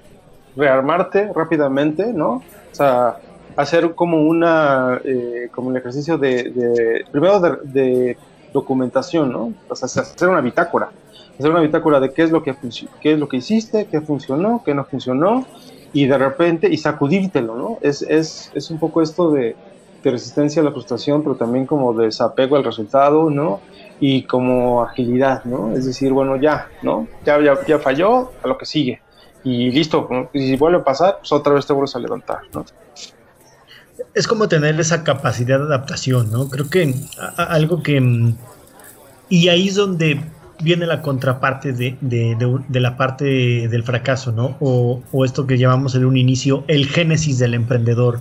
rearmarte 0.57 1.33
rápidamente, 1.33 2.13
¿no? 2.13 2.43
O 2.73 2.75
sea, 2.75 3.19
hacer 3.55 3.95
como 3.95 4.21
una, 4.21 5.01
eh, 5.05 5.49
como 5.53 5.69
un 5.69 5.77
ejercicio 5.77 6.19
de, 6.19 7.05
primero 7.13 7.39
de, 7.39 8.19
documentación, 8.53 9.31
¿no? 9.31 9.53
O 9.69 9.77
sea, 9.77 9.87
hacer 9.87 10.29
una 10.29 10.41
bitácora, 10.41 10.91
hacer 11.39 11.51
una 11.53 11.61
bitácora 11.61 12.01
de 12.01 12.13
qué 12.13 12.25
es 12.25 12.33
lo 12.33 12.43
que 12.43 12.57
qué 13.01 13.13
es 13.13 13.19
lo 13.21 13.29
que 13.29 13.37
hiciste, 13.37 13.87
qué 13.87 14.01
funcionó, 14.01 14.63
qué 14.65 14.75
no 14.75 14.85
funcionó, 14.85 15.47
y 15.95 16.07
de 16.07 16.19
repente, 16.19 16.69
y 16.69 16.77
sacudírtelo, 16.77 17.57
¿no? 17.57 17.79
Es, 17.81 18.03
es, 18.03 18.51
es 18.53 18.69
un 18.69 18.79
poco 18.79 19.01
esto 19.01 19.31
de, 19.31 19.57
resistencia 20.03 20.61
a 20.61 20.65
la 20.67 20.71
frustración, 20.71 21.23
pero 21.23 21.35
también 21.35 21.65
como 21.65 21.95
de 21.95 22.05
desapego 22.05 22.57
al 22.57 22.65
resultado, 22.65 23.31
¿no? 23.31 23.61
Y 24.01 24.25
como 24.25 24.83
agilidad, 24.83 25.45
¿no? 25.45 25.73
Es 25.73 25.87
decir, 25.87 26.13
bueno, 26.13 26.37
ya, 26.37 26.69
¿no? 26.83 27.09
Ya, 27.25 27.41
ya, 27.41 27.55
ya 27.67 27.79
falló, 27.79 28.33
a 28.43 28.49
lo 28.49 28.59
que 28.59 28.67
sigue. 28.67 29.01
Y 29.45 29.71
listo, 29.71 30.07
y 30.35 30.41
si 30.41 30.57
vuelve 30.57 30.79
a 30.79 30.85
pasar, 30.85 31.21
pues 31.21 31.33
otra 31.33 31.55
vez 31.55 31.65
te 31.65 31.73
vuelves 31.73 31.97
a 31.97 32.01
levantar, 32.01 32.41
¿no? 32.53 32.67
Es 34.13 34.27
como 34.27 34.47
tener 34.47 34.79
esa 34.79 35.05
capacidad 35.05 35.59
de 35.59 35.65
adaptación, 35.65 36.31
¿no? 36.31 36.51
Creo 36.51 36.69
que 36.69 36.95
algo 37.39 37.83
que... 37.83 37.99
Mm, 37.99 38.37
y 39.31 39.49
ahí 39.49 39.69
es 39.69 39.77
donde 39.77 40.21
viene 40.65 40.87
la 40.87 41.03
contraparte 41.03 41.73
de, 41.73 41.97
la 42.71 42.97
parte 42.97 43.69
del 43.69 43.85
fracaso, 43.85 44.33
¿no? 44.33 44.57
O, 44.61 45.25
esto 45.25 45.47
que 45.47 45.59
llamamos 45.59 45.95
en 45.95 46.05
un 46.05 46.17
inicio 46.17 46.65
el 46.67 46.87
génesis 46.87 47.39
del 47.39 47.55
emprendedor. 47.55 48.21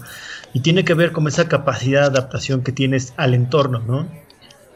Y 0.53 0.59
tiene 0.59 0.83
que 0.85 0.93
ver 0.93 1.11
con 1.11 1.27
esa 1.27 1.47
capacidad 1.47 2.01
de 2.01 2.07
adaptación 2.17 2.61
que 2.61 2.71
tienes 2.71 3.13
al 3.17 3.33
entorno, 3.33 3.79
¿no? 3.79 4.07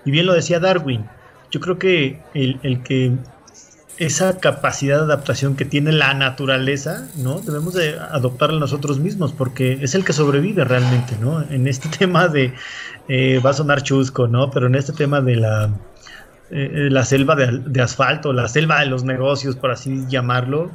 Y 0.06 0.12
bien 0.12 0.26
lo 0.26 0.34
decía 0.34 0.60
Darwin, 0.60 1.06
yo 1.52 1.60
creo 1.60 1.78
que 1.78 2.22
el, 2.34 2.60
el 2.64 2.82
que 2.82 3.12
esa 3.98 4.40
capacidad 4.40 4.98
de 4.98 5.04
adaptación 5.04 5.56
que 5.56 5.66
tiene 5.66 5.92
la 5.92 6.14
naturaleza, 6.14 7.08
¿no? 7.16 7.40
Debemos 7.40 7.74
de 7.74 7.98
adoptarla 8.00 8.60
nosotros 8.60 9.00
mismos 9.00 9.34
porque 9.34 9.80
es 9.82 9.96
el 9.96 10.06
que 10.06 10.14
sobrevive 10.14 10.64
realmente, 10.64 11.16
¿no? 11.20 11.44
En 11.50 11.68
este 11.68 11.90
tema 11.98 12.28
de, 12.28 12.54
eh, 13.08 13.40
va 13.46 13.52
a 13.52 13.54
sonar 13.54 13.84
chusco, 13.84 14.28
¿no? 14.28 14.52
Pero 14.52 14.68
en 14.68 14.76
este 14.76 14.94
tema 14.94 15.22
de 15.22 15.36
la 15.36 15.72
eh, 16.50 16.88
la 16.90 17.04
selva 17.04 17.36
de, 17.36 17.82
asfalto, 17.82 18.32
la 18.32 18.48
selva 18.48 18.80
de 18.80 18.86
los 18.86 19.04
negocios, 19.04 19.56
por 19.56 19.72
así 19.72 20.06
llamarlo, 20.08 20.72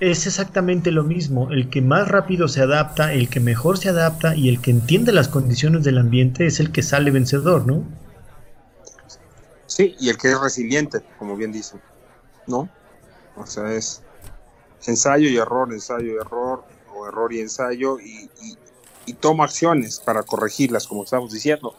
es 0.00 0.26
exactamente 0.26 0.90
lo 0.90 1.04
mismo. 1.04 1.50
El 1.50 1.70
que 1.70 1.80
más 1.82 2.08
rápido 2.08 2.48
se 2.48 2.62
adapta, 2.62 3.12
el 3.12 3.28
que 3.28 3.38
mejor 3.38 3.78
se 3.78 3.90
adapta 3.90 4.34
y 4.34 4.48
el 4.48 4.60
que 4.60 4.70
entiende 4.70 5.12
las 5.12 5.28
condiciones 5.28 5.84
del 5.84 5.98
ambiente 5.98 6.46
es 6.46 6.58
el 6.58 6.72
que 6.72 6.82
sale 6.82 7.10
vencedor, 7.10 7.66
¿no? 7.66 7.84
Sí, 9.66 9.94
y 10.00 10.08
el 10.08 10.18
que 10.18 10.32
es 10.32 10.40
resiliente, 10.40 11.00
como 11.18 11.36
bien 11.36 11.52
dicen, 11.52 11.80
¿no? 12.46 12.68
O 13.36 13.46
sea, 13.46 13.72
es 13.72 14.02
ensayo 14.86 15.28
y 15.28 15.36
error, 15.36 15.72
ensayo 15.72 16.14
y 16.14 16.16
error, 16.16 16.64
o 16.92 17.06
error 17.06 17.32
y 17.32 17.40
ensayo, 17.40 17.98
y, 18.00 18.28
toma 19.20 19.44
acciones 19.44 19.98
para 19.98 20.22
corregirlas, 20.22 20.86
como 20.86 21.02
estamos 21.02 21.32
diciendo. 21.32 21.74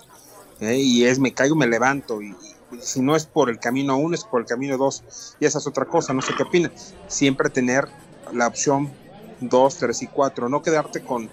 ¿eh? 0.60 0.76
Y 0.76 1.06
es 1.06 1.18
me 1.18 1.34
caigo, 1.34 1.56
me 1.56 1.66
levanto, 1.66 2.22
y, 2.22 2.36
si 2.80 3.02
no 3.02 3.16
es 3.16 3.26
por 3.26 3.50
el 3.50 3.60
camino 3.60 3.98
uno, 3.98 4.16
es 4.16 4.24
por 4.24 4.42
el 4.42 4.48
camino 4.48 4.78
dos. 4.78 5.36
Y 5.40 5.46
esa 5.46 5.60
es 5.60 5.68
otra 5.68 5.86
cosa, 5.86 6.14
no 6.14 6.22
sé 6.22 6.34
qué 6.36 6.44
opinas. 6.44 6.94
Siempre 7.08 7.50
tener 7.50 7.88
la 8.34 8.48
opción 8.48 8.92
dos, 9.40 9.78
tres 9.78 10.02
y 10.02 10.08
cuatro, 10.08 10.50
no 10.50 10.62
quedarte 10.62 11.02
con, 11.02 11.30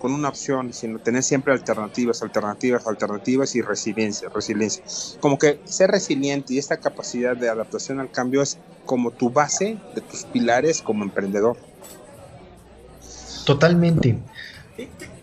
con 0.00 0.12
una 0.12 0.28
opción, 0.28 0.72
sino 0.72 0.98
tener 0.98 1.22
siempre 1.22 1.52
alternativas, 1.52 2.22
alternativas, 2.22 2.86
alternativas 2.86 3.54
y 3.54 3.62
resiliencia, 3.62 4.28
resiliencia. 4.28 4.82
Como 5.20 5.38
que 5.38 5.60
ser 5.64 5.90
resiliente 5.90 6.54
y 6.54 6.58
esta 6.58 6.78
capacidad 6.78 7.36
de 7.36 7.48
adaptación 7.48 8.00
al 8.00 8.10
cambio 8.10 8.42
es 8.42 8.58
como 8.86 9.10
tu 9.10 9.30
base 9.30 9.78
de 9.94 10.00
tus 10.00 10.24
pilares 10.24 10.82
como 10.82 11.04
emprendedor. 11.04 11.56
Totalmente. 13.44 14.18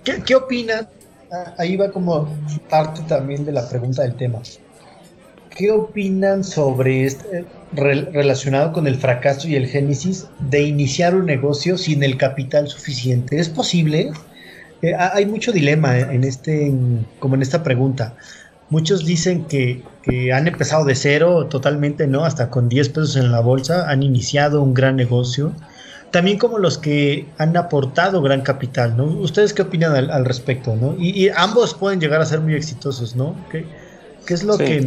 ¿Qué, 0.04 0.24
qué 0.24 0.36
opinas? 0.36 0.88
Ah, 1.32 1.56
ahí 1.58 1.76
va 1.76 1.92
como 1.92 2.30
parte 2.70 3.02
también 3.08 3.44
de 3.46 3.52
la 3.52 3.68
pregunta 3.68 4.04
del 4.04 4.16
tema. 4.16 4.42
¿Qué 5.58 5.72
opinan 5.72 6.44
sobre 6.44 7.06
este, 7.06 7.44
relacionado 7.74 8.72
con 8.74 8.86
el 8.86 8.96
fracaso 8.96 9.48
y 9.48 9.56
el 9.56 9.66
génesis 9.66 10.28
de 10.40 10.62
iniciar 10.62 11.16
un 11.16 11.26
negocio 11.26 11.80
sin 11.80 12.04
el 12.04 12.16
capital 12.16 12.68
suficiente? 12.68 13.40
¿Es 13.40 13.50
posible? 13.50 14.12
Eh, 14.84 14.94
hay 14.94 15.26
mucho 15.26 15.52
dilema 15.52 15.98
en 15.98 16.24
este, 16.24 16.72
como 17.18 17.34
en 17.34 17.42
esta 17.42 17.64
pregunta. 17.64 18.14
Muchos 18.70 19.04
dicen 19.04 19.46
que, 19.46 19.82
han 20.32 20.48
empezado 20.48 20.86
de 20.86 20.94
cero 20.94 21.48
totalmente, 21.48 22.06
¿no? 22.06 22.24
Hasta 22.24 22.52
con 22.52 22.70
10 22.70 22.90
pesos 22.90 23.16
en 23.16 23.32
la 23.32 23.40
bolsa, 23.40 23.90
han 23.90 24.04
iniciado 24.04 24.62
un 24.62 24.76
gran 24.76 24.96
negocio. 24.96 25.54
También 26.12 26.38
como 26.38 26.60
los 26.60 26.78
que 26.78 27.26
han 27.40 27.58
aportado 27.58 28.22
gran 28.22 28.42
capital, 28.42 28.96
¿no? 28.96 29.06
¿Ustedes 29.06 29.54
qué 29.54 29.64
opinan 29.64 29.96
al, 30.12 30.24
respecto, 30.24 30.76
¿no? 30.76 30.96
Y, 31.00 31.30
ambos 31.30 31.74
pueden 31.74 32.00
llegar 32.00 32.22
a 32.22 32.26
ser 32.26 32.42
muy 32.42 32.54
exitosos, 32.54 33.16
¿no? 33.16 33.36
¿Qué, 33.50 33.66
es 34.30 34.44
lo 34.44 34.58
que 34.58 34.86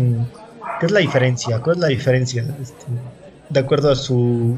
¿Qué 0.80 0.86
es 0.86 0.92
la 0.92 1.00
diferencia? 1.00 1.60
¿Cuál 1.60 1.76
es 1.76 1.82
la 1.82 1.88
diferencia? 1.88 2.42
Este, 2.60 2.86
de 3.50 3.60
acuerdo 3.60 3.90
a 3.90 3.94
su 3.94 4.56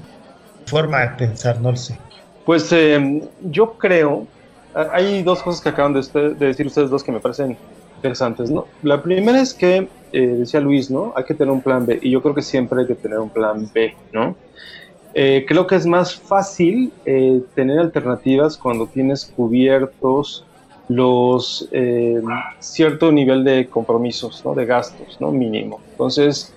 forma 0.67 1.01
de 1.01 1.09
pensar, 1.17 1.61
no 1.61 1.73
lo 1.73 1.77
sé. 1.77 1.99
Pues 2.47 2.73
eh, 2.73 3.29
yo 3.51 3.73
creo, 3.73 4.29
hay 4.75 5.25
dos 5.25 5.43
cosas 5.43 5.61
que 5.61 5.71
acaban 5.71 5.93
de, 5.93 6.35
decir 6.35 6.67
ustedes 6.69 6.91
dos 6.91 7.03
que 7.03 7.11
me 7.11 7.19
parecen 7.19 7.57
interesantes, 7.97 8.51
¿no? 8.53 8.67
La 8.85 9.03
primera 9.03 9.41
es 9.41 9.53
que, 9.53 9.89
eh, 10.13 10.27
decía 10.39 10.61
Luis, 10.61 10.93
¿no? 10.93 11.13
Hay 11.17 11.25
que 11.25 11.35
tener 11.35 11.53
un 11.53 11.61
plan 11.61 11.87
B, 11.87 11.99
y 12.01 12.11
yo 12.11 12.23
creo 12.23 12.37
que 12.37 12.43
siempre 12.43 12.83
hay 12.83 12.87
que 12.87 12.95
tener 12.95 13.19
un 13.19 13.31
plan 13.31 13.69
B, 13.75 13.97
¿no? 14.13 14.37
Eh, 15.15 15.45
creo 15.47 15.67
que 15.67 15.75
es 15.75 15.87
más 15.87 16.15
fácil 16.15 16.93
tener 17.55 17.81
alternativas 17.81 18.57
cuando 18.57 18.87
tienes 18.87 19.27
cubiertos 19.37 20.47
los 20.97 21.69
eh, 21.73 22.21
cierto 22.59 23.13
nivel 23.13 23.45
de 23.45 23.69
compromisos, 23.69 24.45
¿no? 24.45 24.55
de 24.55 24.67
gastos 24.67 25.19
¿no? 25.21 25.31
mínimo. 25.31 25.81
Entonces, 25.93 26.55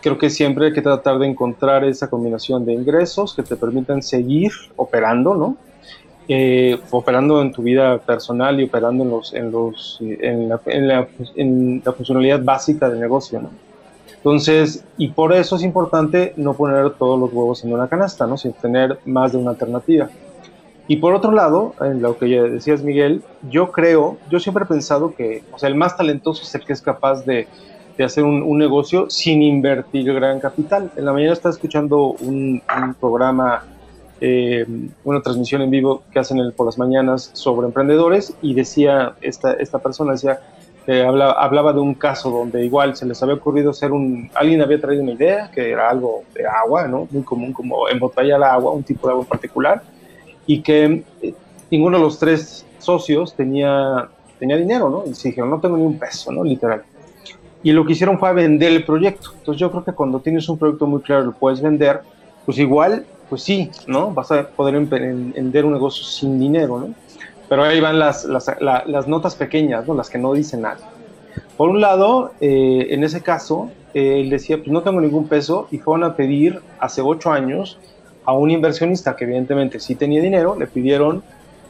creo 0.00 0.18
que 0.18 0.30
siempre 0.30 0.66
hay 0.66 0.72
que 0.72 0.82
tratar 0.82 1.18
de 1.18 1.26
encontrar 1.26 1.84
esa 1.84 2.08
combinación 2.08 2.64
de 2.64 2.74
ingresos 2.74 3.34
que 3.34 3.42
te 3.42 3.56
permitan 3.56 4.02
seguir 4.02 4.52
operando, 4.76 5.34
¿no? 5.34 5.56
Eh, 6.26 6.80
operando 6.90 7.42
en 7.42 7.52
tu 7.52 7.62
vida 7.62 7.98
personal 7.98 8.58
y 8.58 8.64
operando 8.64 9.04
en, 9.04 9.10
los, 9.10 9.34
en, 9.34 9.50
los, 9.50 9.98
en, 10.00 10.48
la, 10.48 10.60
en, 10.66 10.88
la, 10.88 11.08
en 11.36 11.82
la 11.84 11.92
funcionalidad 11.92 12.42
básica 12.42 12.88
del 12.88 12.98
negocio. 12.98 13.42
¿no? 13.42 13.50
Entonces, 14.16 14.82
y 14.96 15.08
por 15.08 15.34
eso 15.34 15.56
es 15.56 15.62
importante 15.62 16.32
no 16.38 16.54
poner 16.54 16.92
todos 16.92 17.20
los 17.20 17.30
huevos 17.30 17.62
en 17.62 17.74
una 17.74 17.88
canasta, 17.88 18.26
¿no? 18.26 18.38
sino 18.38 18.54
tener 18.54 18.98
más 19.04 19.32
de 19.32 19.38
una 19.38 19.50
alternativa. 19.50 20.08
Y 20.86 20.96
por 20.96 21.14
otro 21.14 21.32
lado, 21.32 21.74
en 21.80 22.02
lo 22.02 22.18
que 22.18 22.26
decías 22.26 22.82
Miguel, 22.82 23.22
yo 23.48 23.72
creo, 23.72 24.18
yo 24.30 24.38
siempre 24.38 24.64
he 24.64 24.66
pensado 24.66 25.14
que, 25.14 25.42
o 25.52 25.58
sea, 25.58 25.68
el 25.70 25.76
más 25.76 25.96
talentoso 25.96 26.42
es 26.42 26.54
el 26.54 26.64
que 26.64 26.74
es 26.74 26.82
capaz 26.82 27.24
de, 27.24 27.48
de 27.96 28.04
hacer 28.04 28.24
un, 28.24 28.42
un, 28.42 28.58
negocio 28.58 29.08
sin 29.08 29.42
invertir 29.42 30.12
gran 30.12 30.40
capital. 30.40 30.90
En 30.96 31.06
la 31.06 31.12
mañana 31.14 31.32
estaba 31.32 31.54
escuchando 31.54 32.14
un, 32.20 32.60
un 32.82 32.94
programa, 32.94 33.64
eh, 34.20 34.66
una 35.04 35.22
transmisión 35.22 35.62
en 35.62 35.70
vivo 35.70 36.02
que 36.12 36.18
hacen 36.18 36.38
el, 36.38 36.52
por 36.52 36.66
las 36.66 36.76
mañanas 36.76 37.30
sobre 37.32 37.66
emprendedores 37.66 38.34
y 38.42 38.52
decía, 38.52 39.14
esta, 39.22 39.54
esta 39.54 39.78
persona 39.78 40.12
decía, 40.12 40.40
eh, 40.86 41.02
hablaba, 41.02 41.32
hablaba 41.32 41.72
de 41.72 41.80
un 41.80 41.94
caso 41.94 42.28
donde 42.28 42.62
igual 42.62 42.94
se 42.94 43.06
les 43.06 43.22
había 43.22 43.36
ocurrido 43.36 43.70
hacer 43.70 43.90
un, 43.90 44.30
alguien 44.34 44.60
había 44.60 44.78
traído 44.78 45.02
una 45.02 45.12
idea 45.12 45.50
que 45.50 45.70
era 45.70 45.88
algo 45.88 46.24
de 46.34 46.46
agua, 46.46 46.86
¿no? 46.88 47.08
Muy 47.10 47.22
común 47.22 47.54
como 47.54 47.88
embotellar 47.88 48.42
agua, 48.42 48.72
un 48.72 48.82
tipo 48.82 49.06
de 49.06 49.12
agua 49.12 49.22
en 49.22 49.28
particular 49.30 49.93
y 50.46 50.60
que 50.62 51.04
eh, 51.22 51.34
ninguno 51.70 51.98
de 51.98 52.02
los 52.02 52.18
tres 52.18 52.66
socios 52.78 53.34
tenía, 53.34 54.08
tenía 54.38 54.56
dinero, 54.56 54.90
¿no? 54.90 55.04
Y 55.06 55.14
se 55.14 55.28
dijeron, 55.28 55.50
no 55.50 55.60
tengo 55.60 55.76
ni 55.76 55.84
un 55.84 55.98
peso, 55.98 56.32
¿no? 56.32 56.44
Literal. 56.44 56.82
Y 57.62 57.72
lo 57.72 57.84
que 57.84 57.92
hicieron 57.92 58.18
fue 58.18 58.32
vender 58.34 58.72
el 58.72 58.84
proyecto. 58.84 59.30
Entonces 59.38 59.60
yo 59.60 59.70
creo 59.70 59.84
que 59.84 59.92
cuando 59.92 60.20
tienes 60.20 60.48
un 60.48 60.58
proyecto 60.58 60.86
muy 60.86 61.00
claro, 61.00 61.24
lo 61.24 61.32
puedes 61.32 61.62
vender, 61.62 62.00
pues 62.44 62.58
igual, 62.58 63.06
pues 63.28 63.42
sí, 63.42 63.70
¿no? 63.86 64.12
Vas 64.12 64.30
a 64.30 64.46
poder 64.48 64.74
emprender 64.74 65.64
un 65.64 65.72
negocio 65.72 66.04
sin 66.04 66.38
dinero, 66.38 66.78
¿no? 66.78 66.94
Pero 67.48 67.62
ahí 67.64 67.80
van 67.80 67.98
las, 67.98 68.24
las, 68.24 68.50
las 68.60 69.08
notas 69.08 69.34
pequeñas, 69.34 69.86
¿no? 69.86 69.94
Las 69.94 70.10
que 70.10 70.18
no 70.18 70.32
dicen 70.32 70.62
nada. 70.62 70.78
Por 71.56 71.68
un 71.68 71.80
lado, 71.80 72.32
eh, 72.40 72.88
en 72.90 73.04
ese 73.04 73.22
caso, 73.22 73.70
eh, 73.94 74.20
él 74.20 74.30
decía, 74.30 74.58
pues 74.58 74.68
no 74.68 74.82
tengo 74.82 75.00
ningún 75.00 75.28
peso 75.28 75.68
y 75.70 75.78
fueron 75.78 76.04
a 76.04 76.16
pedir 76.16 76.60
hace 76.80 77.00
ocho 77.00 77.30
años 77.30 77.78
a 78.24 78.32
un 78.32 78.50
inversionista 78.50 79.16
que 79.16 79.24
evidentemente 79.24 79.80
sí 79.80 79.94
tenía 79.94 80.20
dinero, 80.20 80.56
le 80.58 80.66
pidieron 80.66 81.22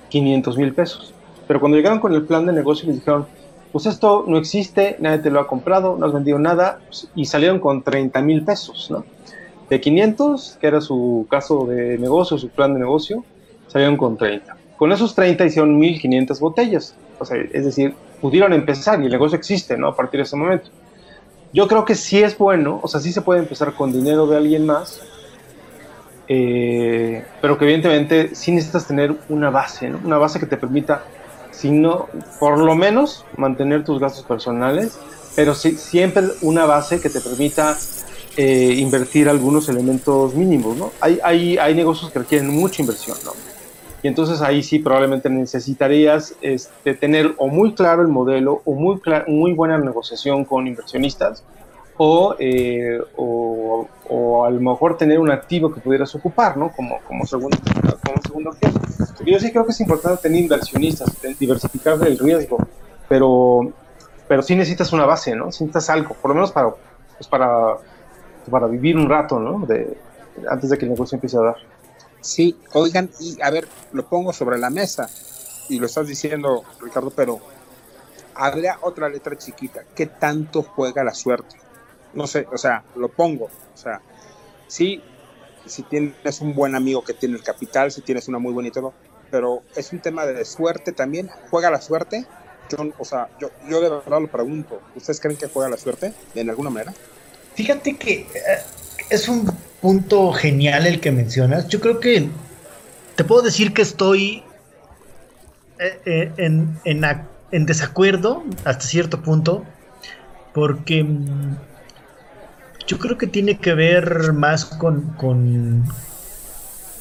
500 0.08 0.56
mil 0.58 0.72
pesos. 0.74 1.14
Pero 1.46 1.60
cuando 1.60 1.76
llegaron 1.76 2.00
con 2.00 2.14
el 2.14 2.22
plan 2.22 2.46
de 2.46 2.52
negocio 2.52 2.86
les 2.86 2.96
dijeron, 2.96 3.26
pues 3.72 3.86
esto 3.86 4.24
no 4.28 4.38
existe, 4.38 4.96
nadie 5.00 5.18
te 5.18 5.30
lo 5.30 5.40
ha 5.40 5.48
comprado, 5.48 5.96
no 5.98 6.06
has 6.06 6.12
vendido 6.12 6.38
nada, 6.38 6.78
pues, 6.86 7.08
y 7.14 7.24
salieron 7.24 7.58
con 7.58 7.82
30 7.82 8.20
mil 8.22 8.44
pesos, 8.44 8.88
¿no? 8.90 9.04
De 9.68 9.80
500, 9.80 10.58
que 10.60 10.66
era 10.66 10.80
su 10.80 11.26
caso 11.28 11.66
de 11.66 11.98
negocio, 11.98 12.38
su 12.38 12.50
plan 12.50 12.72
de 12.74 12.80
negocio, 12.80 13.24
salieron 13.66 13.96
con 13.96 14.16
30. 14.16 14.56
Con 14.76 14.92
esos 14.92 15.14
30 15.14 15.44
hicieron 15.46 15.80
1.500 15.80 16.38
botellas. 16.38 16.94
O 17.18 17.24
sea, 17.24 17.36
es 17.52 17.64
decir, 17.64 17.94
pudieron 18.20 18.52
empezar 18.52 19.00
y 19.02 19.06
el 19.06 19.10
negocio 19.10 19.36
existe, 19.36 19.76
¿no? 19.76 19.88
A 19.88 19.96
partir 19.96 20.18
de 20.18 20.24
ese 20.24 20.36
momento. 20.36 20.68
Yo 21.52 21.68
creo 21.68 21.84
que 21.84 21.94
sí 21.94 22.22
es 22.22 22.36
bueno, 22.36 22.80
o 22.82 22.88
sea, 22.88 23.00
sí 23.00 23.12
se 23.12 23.22
puede 23.22 23.40
empezar 23.40 23.74
con 23.74 23.92
dinero 23.92 24.26
de 24.26 24.36
alguien 24.36 24.66
más, 24.66 25.00
eh, 26.28 27.24
pero 27.40 27.58
que 27.58 27.64
evidentemente 27.64 28.34
sí 28.34 28.52
necesitas 28.52 28.86
tener 28.86 29.14
una 29.28 29.50
base, 29.50 29.88
¿no? 29.88 30.00
Una 30.04 30.18
base 30.18 30.40
que 30.40 30.46
te 30.46 30.56
permita, 30.56 31.04
si 31.50 31.70
no, 31.70 32.08
por 32.38 32.58
lo 32.58 32.74
menos 32.74 33.24
mantener 33.36 33.84
tus 33.84 34.00
gastos 34.00 34.24
personales, 34.24 34.98
pero 35.36 35.54
sí, 35.54 35.76
siempre 35.76 36.24
una 36.42 36.64
base 36.64 37.00
que 37.00 37.10
te 37.10 37.20
permita 37.20 37.76
eh, 38.36 38.74
invertir 38.78 39.28
algunos 39.28 39.68
elementos 39.68 40.34
mínimos, 40.34 40.76
¿no? 40.76 40.92
Hay, 41.00 41.18
hay, 41.22 41.58
hay 41.58 41.74
negocios 41.74 42.10
que 42.10 42.20
requieren 42.20 42.48
mucha 42.48 42.82
inversión, 42.82 43.16
¿no? 43.24 43.32
Y 44.02 44.08
entonces 44.08 44.42
ahí 44.42 44.62
sí 44.62 44.80
probablemente 44.80 45.30
necesitarías 45.30 46.34
este, 46.42 46.92
tener 46.92 47.34
o 47.38 47.48
muy 47.48 47.72
claro 47.72 48.02
el 48.02 48.08
modelo 48.08 48.60
o 48.66 48.74
muy, 48.74 49.00
muy 49.28 49.54
buena 49.54 49.78
negociación 49.78 50.44
con 50.44 50.66
inversionistas 50.66 51.42
o, 51.96 52.34
eh, 52.38 53.00
o, 53.16 53.88
o, 54.08 54.44
a 54.44 54.50
lo 54.50 54.60
mejor 54.60 54.96
tener 54.96 55.18
un 55.18 55.30
activo 55.30 55.72
que 55.72 55.80
pudieras 55.80 56.14
ocupar, 56.14 56.56
¿no? 56.56 56.72
Como, 56.72 56.98
como, 57.06 57.26
segundo, 57.26 57.56
como 58.04 58.22
segundo. 58.22 58.56
Yo 59.24 59.38
sí 59.38 59.50
creo 59.50 59.64
que 59.64 59.72
es 59.72 59.80
importante 59.80 60.22
tener 60.22 60.42
inversionistas, 60.42 61.10
diversificar 61.38 61.98
el 62.06 62.18
riesgo, 62.18 62.58
pero, 63.08 63.72
pero 64.28 64.42
sí 64.42 64.56
necesitas 64.56 64.92
una 64.92 65.06
base, 65.06 65.34
¿no? 65.34 65.46
Necesitas 65.46 65.88
algo, 65.90 66.14
por 66.14 66.30
lo 66.30 66.34
menos 66.34 66.52
para, 66.52 66.70
pues 67.16 67.28
para, 67.28 67.76
para 68.50 68.66
vivir 68.66 68.96
un 68.96 69.08
rato, 69.08 69.38
¿no? 69.38 69.64
De, 69.66 69.96
antes 70.48 70.70
de 70.70 70.78
que 70.78 70.84
el 70.84 70.90
negocio 70.90 71.16
empiece 71.16 71.36
a 71.36 71.42
dar. 71.42 71.56
Sí, 72.20 72.56
oigan, 72.72 73.10
y 73.20 73.40
a 73.40 73.50
ver, 73.50 73.68
lo 73.92 74.06
pongo 74.06 74.32
sobre 74.32 74.58
la 74.58 74.70
mesa, 74.70 75.08
y 75.68 75.78
lo 75.78 75.86
estás 75.86 76.06
diciendo, 76.06 76.62
Ricardo, 76.80 77.10
pero 77.14 77.38
habría 78.34 78.78
otra 78.82 79.08
letra 79.08 79.36
chiquita. 79.36 79.82
¿Qué 79.94 80.06
tanto 80.06 80.62
juega 80.62 81.04
la 81.04 81.14
suerte? 81.14 81.56
No 82.14 82.26
sé, 82.26 82.46
o 82.52 82.58
sea, 82.58 82.84
lo 82.96 83.08
pongo. 83.08 83.46
O 83.46 83.76
sea, 83.76 84.00
sí, 84.66 85.02
si 85.66 85.82
tienes 85.82 86.40
un 86.40 86.54
buen 86.54 86.74
amigo 86.74 87.02
que 87.02 87.14
tiene 87.14 87.36
el 87.36 87.42
capital, 87.42 87.90
si 87.90 88.00
tienes 88.02 88.28
una 88.28 88.38
muy 88.38 88.52
buena 88.52 88.70
pero 89.30 89.62
es 89.74 89.92
un 89.92 89.98
tema 89.98 90.26
de 90.26 90.44
suerte 90.44 90.92
también. 90.92 91.28
¿Juega 91.50 91.70
la 91.70 91.80
suerte? 91.80 92.24
Yo, 92.70 92.78
o 92.98 93.04
sea, 93.04 93.28
yo, 93.40 93.50
yo 93.68 93.80
de 93.80 93.88
verdad 93.88 94.20
lo 94.20 94.28
pregunto. 94.28 94.80
¿Ustedes 94.94 95.20
creen 95.20 95.36
que 95.36 95.48
juega 95.48 95.68
la 95.68 95.76
suerte 95.76 96.12
en 96.34 96.50
alguna 96.50 96.70
manera? 96.70 96.94
Fíjate 97.54 97.96
que 97.96 98.20
eh, 98.20 98.28
es 99.10 99.28
un 99.28 99.46
punto 99.80 100.32
genial 100.32 100.86
el 100.86 101.00
que 101.00 101.10
mencionas. 101.10 101.68
Yo 101.68 101.80
creo 101.80 102.00
que 102.00 102.28
te 103.16 103.24
puedo 103.24 103.42
decir 103.42 103.72
que 103.72 103.82
estoy 103.82 104.42
eh, 105.78 106.00
eh, 106.06 106.32
en, 106.36 106.78
en, 107.50 107.66
desacuerdo 107.66 108.44
hasta 108.64 108.84
cierto 108.84 109.22
punto, 109.22 109.64
porque 110.52 111.04
mm, 111.04 111.56
yo 112.86 112.98
creo 112.98 113.18
que 113.18 113.26
tiene 113.26 113.58
que 113.58 113.74
ver 113.74 114.32
más 114.32 114.64
con, 114.64 115.02
con 115.16 115.84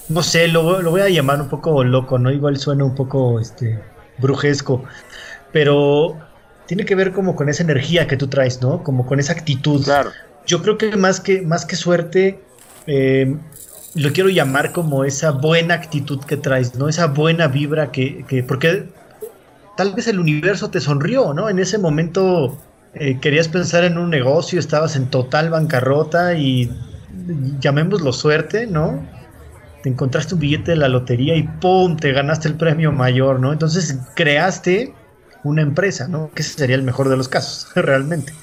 no 0.10 0.24
sé, 0.24 0.48
lo, 0.48 0.82
lo, 0.82 0.92
voy 0.92 1.02
a 1.02 1.10
llamar 1.10 1.42
un 1.42 1.50
poco 1.50 1.84
loco, 1.84 2.20
¿no? 2.20 2.32
Igual 2.32 2.58
suena 2.58 2.84
un 2.84 2.96
poco 2.96 3.40
este, 3.40 3.80
brujesco, 4.18 4.84
pero 5.52 6.18
tiene 6.68 6.86
que 6.86 6.96
ver 6.96 7.12
como 7.12 7.36
con 7.36 7.50
esa 7.50 7.64
energía 7.64 8.08
que 8.08 8.18
tú 8.18 8.28
traes, 8.28 8.62
¿no? 8.62 8.84
Como 8.84 9.06
con 9.06 9.20
esa 9.20 9.34
actitud. 9.34 9.84
Claro 9.84 10.12
yo 10.46 10.62
creo 10.62 10.78
que 10.78 10.96
más 10.98 11.20
que, 11.20 11.42
más 11.42 11.66
que 11.66 11.76
suerte, 11.76 12.40
eh, 12.88 13.36
lo 13.96 14.12
quiero 14.12 14.30
llamar 14.30 14.72
como 14.72 15.04
esa 15.06 15.32
buena 15.32 15.76
actitud 15.76 16.20
que 16.22 16.38
traes, 16.38 16.76
¿no? 16.76 16.90
Esa 16.90 17.08
buena 17.08 17.48
vibra 17.48 17.92
que, 17.92 18.26
que 18.28 18.44
porque 18.44 18.90
tal 19.78 19.94
vez 19.94 20.08
el 20.08 20.20
universo 20.20 20.70
te 20.70 20.80
sonrió, 20.80 21.34
¿no? 21.34 21.50
En 21.50 21.60
ese 21.60 21.78
momento 21.78 22.58
eh, 22.96 23.20
querías 23.20 23.48
pensar 23.48 23.84
en 23.84 23.98
un 23.98 24.10
negocio, 24.10 24.60
estabas 24.60 24.96
en 24.96 25.08
total 25.08 25.50
bancarrota 25.50 26.36
y 26.36 26.72
llamémoslo 27.60 28.14
suerte, 28.14 28.68
¿no? 28.68 29.06
Te 29.82 29.90
encontraste 29.90 30.36
un 30.36 30.40
billete 30.40 30.72
de 30.72 30.78
la 30.78 30.88
lotería 30.88 31.36
y 31.36 31.44
¡pum! 31.44 31.98
te 31.98 32.12
ganaste 32.14 32.48
el 32.48 32.56
premio 32.56 32.92
mayor, 32.92 33.40
¿no? 33.40 33.52
Entonces 33.52 33.98
creaste 34.16 34.94
una 35.44 35.62
empresa, 35.62 36.08
¿no? 36.08 36.32
Que 36.34 36.42
ese 36.42 36.54
sería 36.58 36.76
el 36.76 36.84
mejor 36.84 37.10
de 37.10 37.18
los 37.18 37.28
casos, 37.28 37.72
realmente 37.76 38.34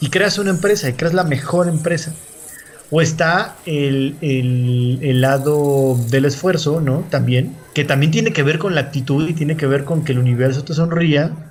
y 0.00 0.08
creas 0.08 0.38
una 0.38 0.50
empresa 0.50 0.88
y 0.88 0.94
creas 0.94 1.14
la 1.14 1.24
mejor 1.24 1.68
empresa. 1.68 2.12
O 2.92 3.00
está 3.00 3.54
el, 3.66 4.16
el, 4.20 5.20
lado 5.20 5.96
del 6.08 6.24
esfuerzo, 6.24 6.80
¿no? 6.80 7.04
También, 7.08 7.54
que 7.72 7.84
también 7.84 8.10
tiene 8.10 8.32
que 8.32 8.42
ver 8.42 8.58
con 8.58 8.74
la 8.74 8.80
actitud 8.80 9.28
y 9.28 9.34
tiene 9.34 9.56
que 9.56 9.66
ver 9.66 9.84
con 9.84 10.02
que 10.02 10.10
el 10.10 10.18
universo 10.18 10.64
te 10.64 10.74
sonría, 10.74 11.49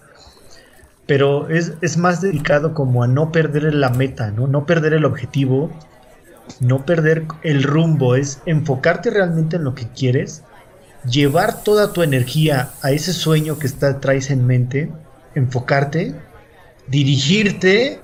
pero 1.10 1.50
es, 1.50 1.74
es 1.82 1.98
más 1.98 2.22
dedicado 2.22 2.76
como 2.76 3.02
a 3.02 3.08
no 3.08 3.32
perder 3.32 3.74
la 3.74 3.89
meta, 3.89 4.30
¿no? 4.30 4.45
No 4.45 4.67
perder 4.67 4.93
el 4.93 5.06
objetivo, 5.06 5.72
no 6.60 6.86
perder 6.86 7.26
el 7.41 7.63
rumbo, 7.63 8.13
es 8.13 8.41
enfocarte 8.45 9.10
realmente 9.10 9.56
en 9.56 9.63
lo 9.63 9.74
que 9.74 9.88
quieres, 9.88 10.43
llevar 11.10 11.63
toda 11.63 11.93
tu 11.93 12.04
energía 12.04 12.69
a 12.84 12.91
ese 12.91 13.13
sueño 13.13 13.58
que 13.58 13.65
está, 13.65 14.00
traes 14.00 14.30
en 14.30 14.45
mente, 14.45 14.91
enfocarte, 15.34 16.13
dirigirte 16.86 18.02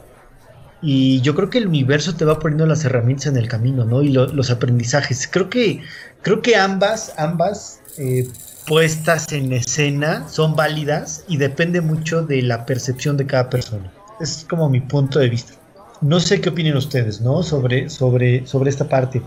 y 0.82 1.22
yo 1.22 1.36
creo 1.36 1.52
que 1.52 1.60
el 1.60 1.68
universo 1.68 2.16
te 2.16 2.26
va 2.26 2.40
poniendo 2.40 2.66
las 2.66 2.86
herramientas 2.86 3.28
en 3.28 3.38
el 3.38 3.48
camino, 3.48 3.86
¿no? 3.86 4.02
Y 4.02 4.14
los 4.14 4.50
aprendizajes. 4.50 5.28
Creo 5.32 5.52
que, 5.52 5.84
creo 6.24 6.42
que 6.42 6.56
ambas, 6.56 7.14
ambas 7.20 7.82
eh, 8.00 8.28
puestas 8.68 9.32
en 9.32 9.54
escena 9.54 10.28
son 10.28 10.56
válidas 10.56 11.24
y 11.28 11.38
depende 11.38 11.82
mucho 11.82 12.24
de 12.24 12.42
la 12.42 12.66
percepción 12.66 13.18
de 13.18 13.26
cada 13.26 13.50
persona. 13.50 13.92
Es 14.20 14.46
como 14.50 14.70
mi 14.70 14.82
punto 14.82 15.20
de 15.20 15.30
vista. 15.30 15.54
No 16.02 16.20
sé 16.20 16.42
qué 16.42 16.50
opinan 16.50 16.78
ustedes, 16.78 17.22
¿no? 17.22 17.44
Sobre, 17.44 17.90
sobre, 17.90 18.46
sobre 18.46 18.70
esta 18.70 18.88
parte. 18.88 19.22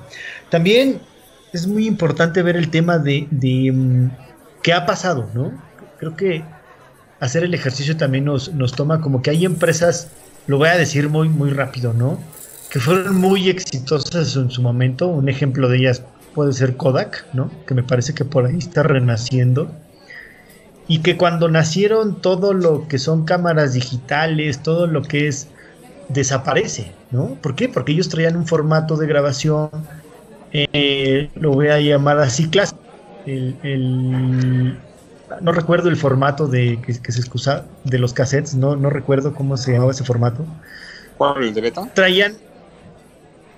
También 0.50 1.00
es 1.52 1.66
muy 1.66 1.86
importante 1.86 2.42
ver 2.42 2.56
el 2.56 2.70
tema 2.70 2.98
de, 2.98 3.26
de 3.30 3.72
mm, 3.72 4.10
qué 4.62 4.72
ha 4.72 4.86
pasado, 4.86 5.28
¿no? 5.34 5.52
Creo 5.98 6.16
que 6.16 6.44
hacer 7.20 7.44
el 7.44 7.54
ejercicio 7.54 7.96
también 7.96 8.24
nos, 8.24 8.52
nos 8.52 8.72
toma 8.72 9.00
como 9.00 9.22
que 9.22 9.30
hay 9.30 9.44
empresas 9.44 10.08
lo 10.48 10.56
voy 10.56 10.68
a 10.68 10.78
decir 10.78 11.10
muy, 11.10 11.28
muy 11.28 11.50
rápido, 11.50 11.92
¿no? 11.92 12.18
Que 12.70 12.80
fueron 12.80 13.16
muy 13.16 13.50
exitosas 13.50 14.34
en 14.34 14.50
su 14.50 14.62
momento. 14.62 15.06
Un 15.06 15.28
ejemplo 15.28 15.68
de 15.68 15.76
ellas 15.76 16.02
puede 16.38 16.52
ser 16.52 16.76
Kodak, 16.76 17.26
¿no? 17.32 17.50
Que 17.66 17.74
me 17.74 17.82
parece 17.82 18.14
que 18.14 18.24
por 18.24 18.46
ahí 18.46 18.58
está 18.58 18.84
renaciendo. 18.84 19.72
Y 20.86 21.00
que 21.00 21.16
cuando 21.16 21.48
nacieron 21.48 22.22
todo 22.22 22.54
lo 22.54 22.86
que 22.86 23.00
son 23.00 23.24
cámaras 23.24 23.72
digitales, 23.72 24.62
todo 24.62 24.86
lo 24.86 25.02
que 25.02 25.26
es, 25.26 25.48
desaparece, 26.08 26.92
¿no? 27.10 27.34
¿Por 27.42 27.56
qué? 27.56 27.68
Porque 27.68 27.90
ellos 27.90 28.08
traían 28.08 28.36
un 28.36 28.46
formato 28.46 28.96
de 28.96 29.08
grabación, 29.08 29.68
eh, 30.52 31.28
lo 31.34 31.50
voy 31.50 31.70
a 31.70 31.80
llamar 31.80 32.20
así, 32.20 32.48
clásico. 32.48 32.78
el, 33.26 34.78
no 35.40 35.50
recuerdo 35.50 35.88
el 35.88 35.96
formato 35.96 36.46
de 36.46 36.80
que, 36.80 36.94
se 36.94 37.18
excusa 37.18 37.64
de 37.82 37.98
los 37.98 38.12
cassettes, 38.12 38.54
no, 38.54 38.76
no 38.76 38.90
recuerdo 38.90 39.34
cómo 39.34 39.56
se 39.56 39.72
llamaba 39.72 39.90
ese 39.90 40.04
formato. 40.04 40.46
¿Cuál? 41.16 41.42
¿El 41.42 41.52
de 41.52 41.62
beta? 41.62 41.90
Traían 41.94 42.36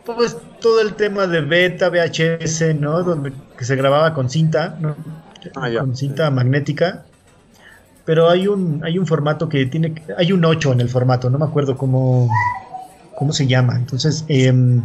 pues 0.04 0.36
todo 0.60 0.80
el 0.80 0.94
tema 0.94 1.26
de 1.26 1.40
beta, 1.40 1.88
VHS, 1.88 2.74
¿no? 2.78 3.02
Donde 3.02 3.32
que 3.56 3.64
se 3.64 3.76
grababa 3.76 4.14
con 4.14 4.30
cinta, 4.30 4.76
¿no? 4.80 4.96
Ah, 5.56 5.68
con 5.78 5.96
cinta 5.96 6.30
magnética. 6.30 7.04
Pero 8.04 8.28
hay 8.28 8.48
un, 8.48 8.82
hay 8.84 8.98
un 8.98 9.06
formato 9.06 9.48
que 9.48 9.66
tiene, 9.66 9.94
hay 10.16 10.32
un 10.32 10.44
8 10.44 10.72
en 10.72 10.80
el 10.80 10.88
formato, 10.88 11.30
no 11.30 11.38
me 11.38 11.44
acuerdo 11.44 11.76
cómo, 11.76 12.28
cómo 13.16 13.32
se 13.32 13.46
llama. 13.46 13.76
Entonces, 13.76 14.24
em, 14.28 14.82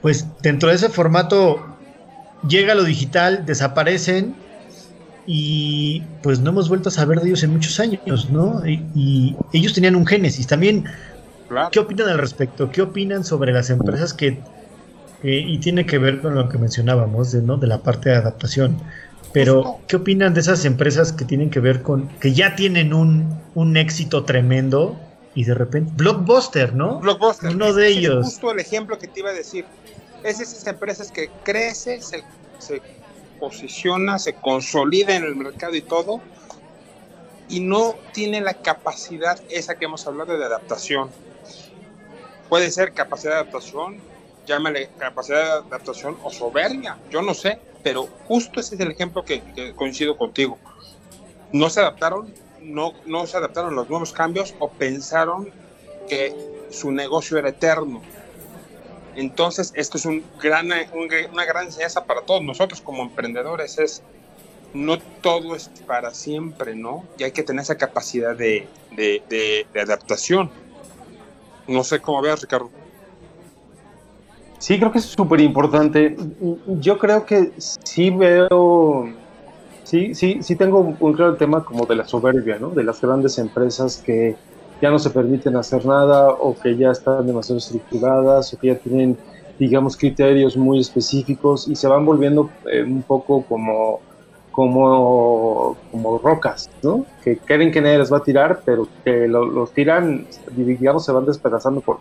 pues 0.00 0.26
dentro 0.40 0.68
de 0.68 0.76
ese 0.76 0.88
formato 0.88 1.76
llega 2.48 2.74
lo 2.74 2.84
digital, 2.84 3.44
desaparecen 3.44 4.36
y 5.26 6.02
pues 6.22 6.38
no 6.38 6.50
hemos 6.50 6.68
vuelto 6.68 6.88
a 6.88 6.92
saber 6.92 7.20
de 7.20 7.28
ellos 7.28 7.42
en 7.42 7.50
muchos 7.50 7.80
años, 7.80 8.30
¿no? 8.30 8.62
Y, 8.66 9.36
ellos 9.52 9.72
tenían 9.74 9.96
un 9.96 10.06
génesis. 10.06 10.46
También, 10.46 10.84
¿qué 11.72 11.78
opinan 11.78 12.08
al 12.08 12.18
respecto? 12.18 12.70
¿Qué 12.70 12.82
opinan 12.82 13.24
sobre 13.24 13.52
las 13.52 13.70
empresas 13.70 14.14
que, 14.14 14.40
y 15.22 15.58
tiene 15.58 15.86
que 15.86 15.98
ver 15.98 16.20
con 16.20 16.34
lo 16.34 16.48
que 16.48 16.58
mencionábamos, 16.58 17.32
de, 17.32 17.42
¿no? 17.42 17.56
De 17.56 17.66
la 17.66 17.82
parte 17.82 18.10
de 18.10 18.16
adaptación. 18.16 18.78
Pero, 19.32 19.80
¿qué 19.86 19.96
opinan 19.96 20.34
de 20.34 20.40
esas 20.40 20.64
empresas 20.64 21.12
que 21.12 21.24
tienen 21.24 21.50
que 21.50 21.60
ver 21.60 21.82
con, 21.82 22.08
que 22.20 22.32
ya 22.32 22.56
tienen 22.56 22.94
un, 22.94 23.38
un 23.54 23.76
éxito 23.76 24.24
tremendo 24.24 24.98
y 25.34 25.44
de 25.44 25.52
repente, 25.52 25.92
Blockbuster, 25.96 26.74
¿no? 26.74 26.98
Blockbuster. 27.00 27.50
Uno 27.50 27.74
de 27.74 27.88
ellos. 27.88 28.26
Es 28.26 28.32
justo 28.32 28.52
el 28.52 28.60
ejemplo 28.60 28.98
que 28.98 29.06
te 29.06 29.20
iba 29.20 29.28
a 29.28 29.34
decir. 29.34 29.66
Es 30.24 30.40
esas 30.40 30.66
empresas 30.66 31.12
que 31.12 31.28
crece, 31.44 32.00
se, 32.00 32.24
se 32.58 32.80
posiciona, 33.38 34.18
se 34.18 34.32
consolida 34.32 35.14
en 35.14 35.24
el 35.24 35.36
mercado 35.36 35.74
y 35.74 35.82
todo, 35.82 36.22
y 37.50 37.60
no 37.60 37.94
tiene 38.14 38.40
la 38.40 38.54
capacidad 38.54 39.38
esa 39.50 39.74
que 39.74 39.84
hemos 39.84 40.06
hablado 40.06 40.38
de 40.38 40.44
adaptación. 40.44 41.10
Puede 42.48 42.70
ser 42.70 42.92
capacidad 42.92 43.32
de 43.32 43.40
adaptación, 43.40 43.98
llámale 44.46 44.88
capacidad 44.98 45.62
de 45.62 45.68
adaptación 45.68 46.16
o 46.22 46.30
soberbia, 46.30 46.96
yo 47.10 47.22
no 47.22 47.34
sé, 47.34 47.58
pero 47.82 48.08
justo 48.26 48.60
ese 48.60 48.76
es 48.76 48.80
el 48.80 48.90
ejemplo 48.90 49.24
que, 49.24 49.74
coincido 49.74 50.16
contigo. 50.16 50.58
No 51.52 51.70
se 51.70 51.80
adaptaron, 51.80 52.32
no, 52.60 52.92
no 53.04 53.26
se 53.26 53.36
adaptaron 53.36 53.74
los 53.74 53.88
nuevos 53.88 54.12
cambios 54.12 54.54
o 54.58 54.70
pensaron 54.70 55.50
que 56.08 56.34
su 56.70 56.92
negocio 56.92 57.38
era 57.38 57.48
eterno. 57.48 58.02
Entonces, 59.16 59.72
esto 59.74 59.96
es 59.96 60.04
un 60.04 60.24
gran, 60.40 60.68
una 61.32 61.44
gran 61.44 61.66
enseñanza 61.66 62.04
para 62.04 62.20
todos 62.22 62.42
nosotros 62.42 62.80
como 62.80 63.02
emprendedores, 63.02 63.78
es 63.78 64.02
no 64.74 64.98
todo 64.98 65.56
es 65.56 65.70
para 65.86 66.12
siempre, 66.12 66.74
¿no? 66.74 67.04
Y 67.18 67.24
hay 67.24 67.32
que 67.32 67.42
tener 67.42 67.62
esa 67.62 67.76
capacidad 67.76 68.36
de, 68.36 68.68
de 68.94 69.80
adaptación. 69.80 70.50
No 71.68 71.82
sé 71.84 72.00
cómo 72.00 72.22
veas, 72.22 72.40
Ricardo. 72.40 72.70
Sí, 74.58 74.78
creo 74.78 74.90
que 74.90 74.98
es 74.98 75.04
súper 75.04 75.40
importante. 75.40 76.16
Yo 76.80 76.98
creo 76.98 77.26
que 77.26 77.52
sí 77.58 78.10
veo, 78.10 79.08
sí, 79.84 80.14
sí, 80.14 80.38
sí 80.42 80.56
tengo 80.56 80.96
un 80.98 81.12
claro 81.12 81.36
tema 81.36 81.64
como 81.64 81.84
de 81.86 81.96
la 81.96 82.06
soberbia, 82.06 82.58
¿no? 82.58 82.70
De 82.70 82.82
las 82.82 83.00
grandes 83.00 83.38
empresas 83.38 84.02
que 84.04 84.36
ya 84.80 84.90
no 84.90 84.98
se 84.98 85.10
permiten 85.10 85.56
hacer 85.56 85.84
nada 85.86 86.30
o 86.30 86.54
que 86.54 86.76
ya 86.76 86.90
están 86.90 87.26
demasiado 87.26 87.58
estructuradas 87.58 88.52
o 88.52 88.58
que 88.58 88.68
ya 88.68 88.74
tienen, 88.76 89.16
digamos, 89.58 89.96
criterios 89.96 90.56
muy 90.56 90.80
específicos 90.80 91.68
y 91.68 91.76
se 91.76 91.88
van 91.88 92.04
volviendo 92.04 92.50
eh, 92.70 92.82
un 92.82 93.02
poco 93.02 93.42
como, 93.42 94.00
como, 94.56 95.76
como 95.90 96.16
rocas, 96.16 96.70
¿no? 96.82 97.04
Que 97.22 97.36
creen 97.36 97.70
que 97.70 97.82
nadie 97.82 97.98
les 97.98 98.10
va 98.10 98.16
a 98.16 98.22
tirar, 98.22 98.62
pero 98.64 98.88
que 99.04 99.28
los 99.28 99.70
tiran, 99.72 100.26
digamos, 100.56 101.04
se 101.04 101.12
van 101.12 101.26
despedazando 101.26 101.82
por 101.82 101.98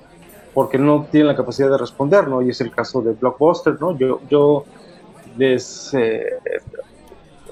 porque 0.53 0.77
no 0.77 1.05
tienen 1.11 1.27
la 1.27 1.35
capacidad 1.35 1.69
de 1.69 1.77
responder, 1.77 2.29
¿no? 2.29 2.41
Y 2.41 2.51
es 2.51 2.61
el 2.61 2.71
caso 2.71 3.01
de 3.01 3.11
Blockbuster, 3.11 3.75
¿no? 3.81 3.97
Yo, 3.97 4.21
yo 4.29 4.63
les, 5.37 5.93
eh, 5.95 6.39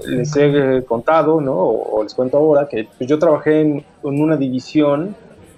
les 0.06 0.34
he 0.36 0.82
contado, 0.88 1.38
¿no? 1.38 1.52
O, 1.54 2.02
les 2.02 2.14
cuento 2.14 2.38
ahora 2.38 2.66
que 2.66 2.88
pues, 2.96 3.06
yo 3.06 3.18
trabajé 3.18 3.60
en, 3.60 3.84
una 4.02 4.38
división 4.38 5.14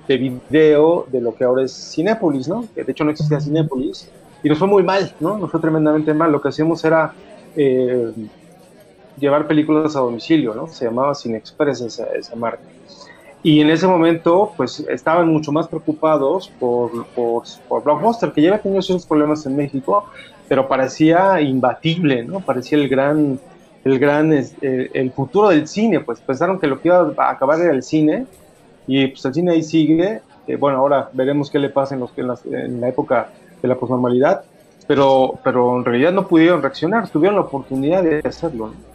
de 0.09 0.17
video 0.17 1.07
de 1.13 1.21
lo 1.21 1.37
que 1.37 1.45
ahora 1.45 1.63
es 1.63 1.93
Cinépolis, 1.95 2.49
¿no? 2.49 2.65
Que 2.75 2.83
de 2.83 2.91
hecho 2.91 3.05
no 3.05 3.13
existía 3.13 3.41
Cinépolis 3.41 4.11
y 4.43 4.49
nos 4.49 4.59
fue 4.59 4.67
muy 4.67 4.83
mal, 4.83 5.15
¿no? 5.21 5.39
Nos 5.39 5.49
fue 5.49 5.61
tremendamente 5.61 6.13
mal. 6.15 6.33
Lo 6.33 6.41
que 6.41 6.49
hacíamos 6.49 6.85
era 6.85 7.13
eh, 7.55 8.13
llevar 9.19 9.47
películas 9.47 9.97
a 9.97 10.01
domicilio, 10.01 10.55
¿no? 10.55 10.67
Se 10.69 10.85
llamaba 10.85 11.15
Cinexpress 11.15 11.81
esa, 11.81 12.05
esa 12.15 12.37
marca. 12.37 12.63
Y 13.43 13.61
en 13.61 13.71
ese 13.71 13.87
momento, 13.87 14.53
pues 14.57 14.81
estaban 14.81 15.29
mucho 15.29 15.53
más 15.53 15.69
preocupados 15.69 16.51
por, 16.59 17.07
por, 17.09 17.45
por 17.69 17.85
Blockbuster, 17.85 18.33
que 18.33 18.43
ya 18.43 18.49
había 18.49 18.63
tenido 18.63 18.83
problemas 19.07 19.47
en 19.47 19.57
México, 19.57 20.05
pero 20.49 20.67
parecía 20.67 21.41
imbatible, 21.41 22.25
¿no? 22.25 22.41
Parecía 22.41 22.79
el 22.79 22.89
gran, 22.89 23.39
el 23.85 23.99
gran, 24.01 24.33
el, 24.33 25.13
futuro 25.13 25.51
del 25.51 25.69
cine, 25.69 26.01
pues 26.01 26.21
pensaron 26.21 26.59
que 26.59 26.67
lo 26.67 26.81
que 26.81 26.89
iba 26.89 27.13
a 27.19 27.31
acabar 27.31 27.61
era 27.61 27.73
el 27.73 27.85
cine, 27.85 28.27
y 28.87 29.07
pues 29.07 29.25
el 29.25 29.35
cine 29.35 29.53
ahí 29.53 29.63
sigue. 29.63 30.23
Eh, 30.49 30.57
bueno, 30.57 30.79
ahora 30.79 31.11
veremos 31.13 31.49
qué 31.49 31.61
le 31.61 31.69
pasa 31.69 31.95
en, 31.95 32.01
los, 32.01 32.11
en, 32.17 32.55
en 32.55 32.81
la 32.81 32.89
época 32.89 33.29
de 33.63 33.69
la 33.69 33.77
posnormalidad, 33.77 34.43
pero, 34.89 35.39
pero 35.45 35.77
en 35.77 35.85
realidad 35.85 36.13
no 36.13 36.27
pudieron 36.27 36.63
reaccionar, 36.63 37.09
tuvieron 37.09 37.37
la 37.37 37.43
oportunidad 37.43 38.03
de 38.03 38.21
hacerlo. 38.25 38.69
¿no? 38.69 38.86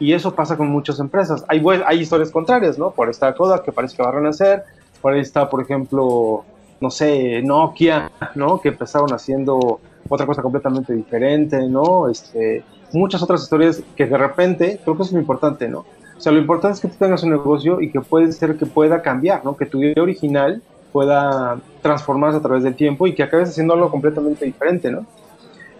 Y 0.00 0.14
eso 0.14 0.34
pasa 0.34 0.56
con 0.56 0.68
muchas 0.68 0.98
empresas. 0.98 1.44
Hay, 1.46 1.62
hay 1.86 2.00
historias 2.00 2.30
contrarias, 2.30 2.78
¿no? 2.78 2.90
Por 2.90 3.06
ahí 3.06 3.12
está 3.12 3.34
Kodak, 3.34 3.64
que 3.64 3.70
parece 3.70 3.96
que 3.96 4.02
va 4.02 4.08
a 4.08 4.12
renacer. 4.12 4.64
Por 5.00 5.12
ahí 5.12 5.20
está, 5.20 5.48
por 5.48 5.62
ejemplo, 5.62 6.44
no 6.80 6.90
sé, 6.90 7.42
Nokia, 7.42 8.10
¿no? 8.34 8.60
Que 8.60 8.70
empezaron 8.70 9.12
haciendo 9.12 9.78
otra 10.08 10.26
cosa 10.26 10.42
completamente 10.42 10.94
diferente, 10.94 11.68
¿no? 11.68 12.08
Este, 12.08 12.64
muchas 12.92 13.22
otras 13.22 13.42
historias 13.42 13.82
que 13.94 14.06
de 14.06 14.16
repente, 14.16 14.80
creo 14.82 14.96
que 14.96 15.02
eso 15.02 15.10
es 15.10 15.14
lo 15.14 15.20
importante, 15.20 15.68
¿no? 15.68 15.80
O 16.16 16.20
sea, 16.22 16.32
lo 16.32 16.38
importante 16.38 16.76
es 16.76 16.80
que 16.80 16.88
tú 16.88 16.96
tengas 16.98 17.22
un 17.22 17.30
negocio 17.30 17.80
y 17.80 17.90
que 17.90 18.00
puede 18.00 18.32
ser 18.32 18.56
que 18.56 18.66
pueda 18.66 19.02
cambiar, 19.02 19.44
¿no? 19.44 19.56
Que 19.56 19.66
tu 19.66 19.82
idea 19.82 20.02
original 20.02 20.62
pueda 20.92 21.58
transformarse 21.82 22.38
a 22.38 22.42
través 22.42 22.62
del 22.62 22.74
tiempo 22.74 23.06
y 23.06 23.14
que 23.14 23.22
acabes 23.22 23.50
haciendo 23.50 23.74
algo 23.74 23.90
completamente 23.90 24.44
diferente, 24.44 24.90
¿no? 24.90 25.06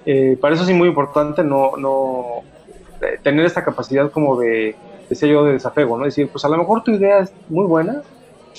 Eh, 0.07 0.39
para 0.41 0.55
eso 0.55 0.65
es 0.65 0.75
muy 0.75 0.89
importante 0.89 1.45
no, 1.45 1.77
no, 1.77 2.43
tener 3.23 3.47
esta 3.47 3.65
capacidad 3.65 4.11
como 4.11 4.39
de, 4.39 4.75
decía 5.09 5.29
yo, 5.29 5.45
de 5.45 5.53
desapego, 5.53 5.99
¿no? 5.99 6.05
Decir, 6.05 6.29
pues 6.29 6.45
a 6.45 6.49
lo 6.49 6.57
mejor 6.57 6.83
tu 6.83 6.93
idea 6.93 7.21
es 7.21 7.33
muy 7.49 7.67
buena, 7.67 8.03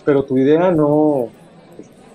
pero 0.06 0.24
tu 0.24 0.38
idea 0.38 0.72
no, 0.72 1.30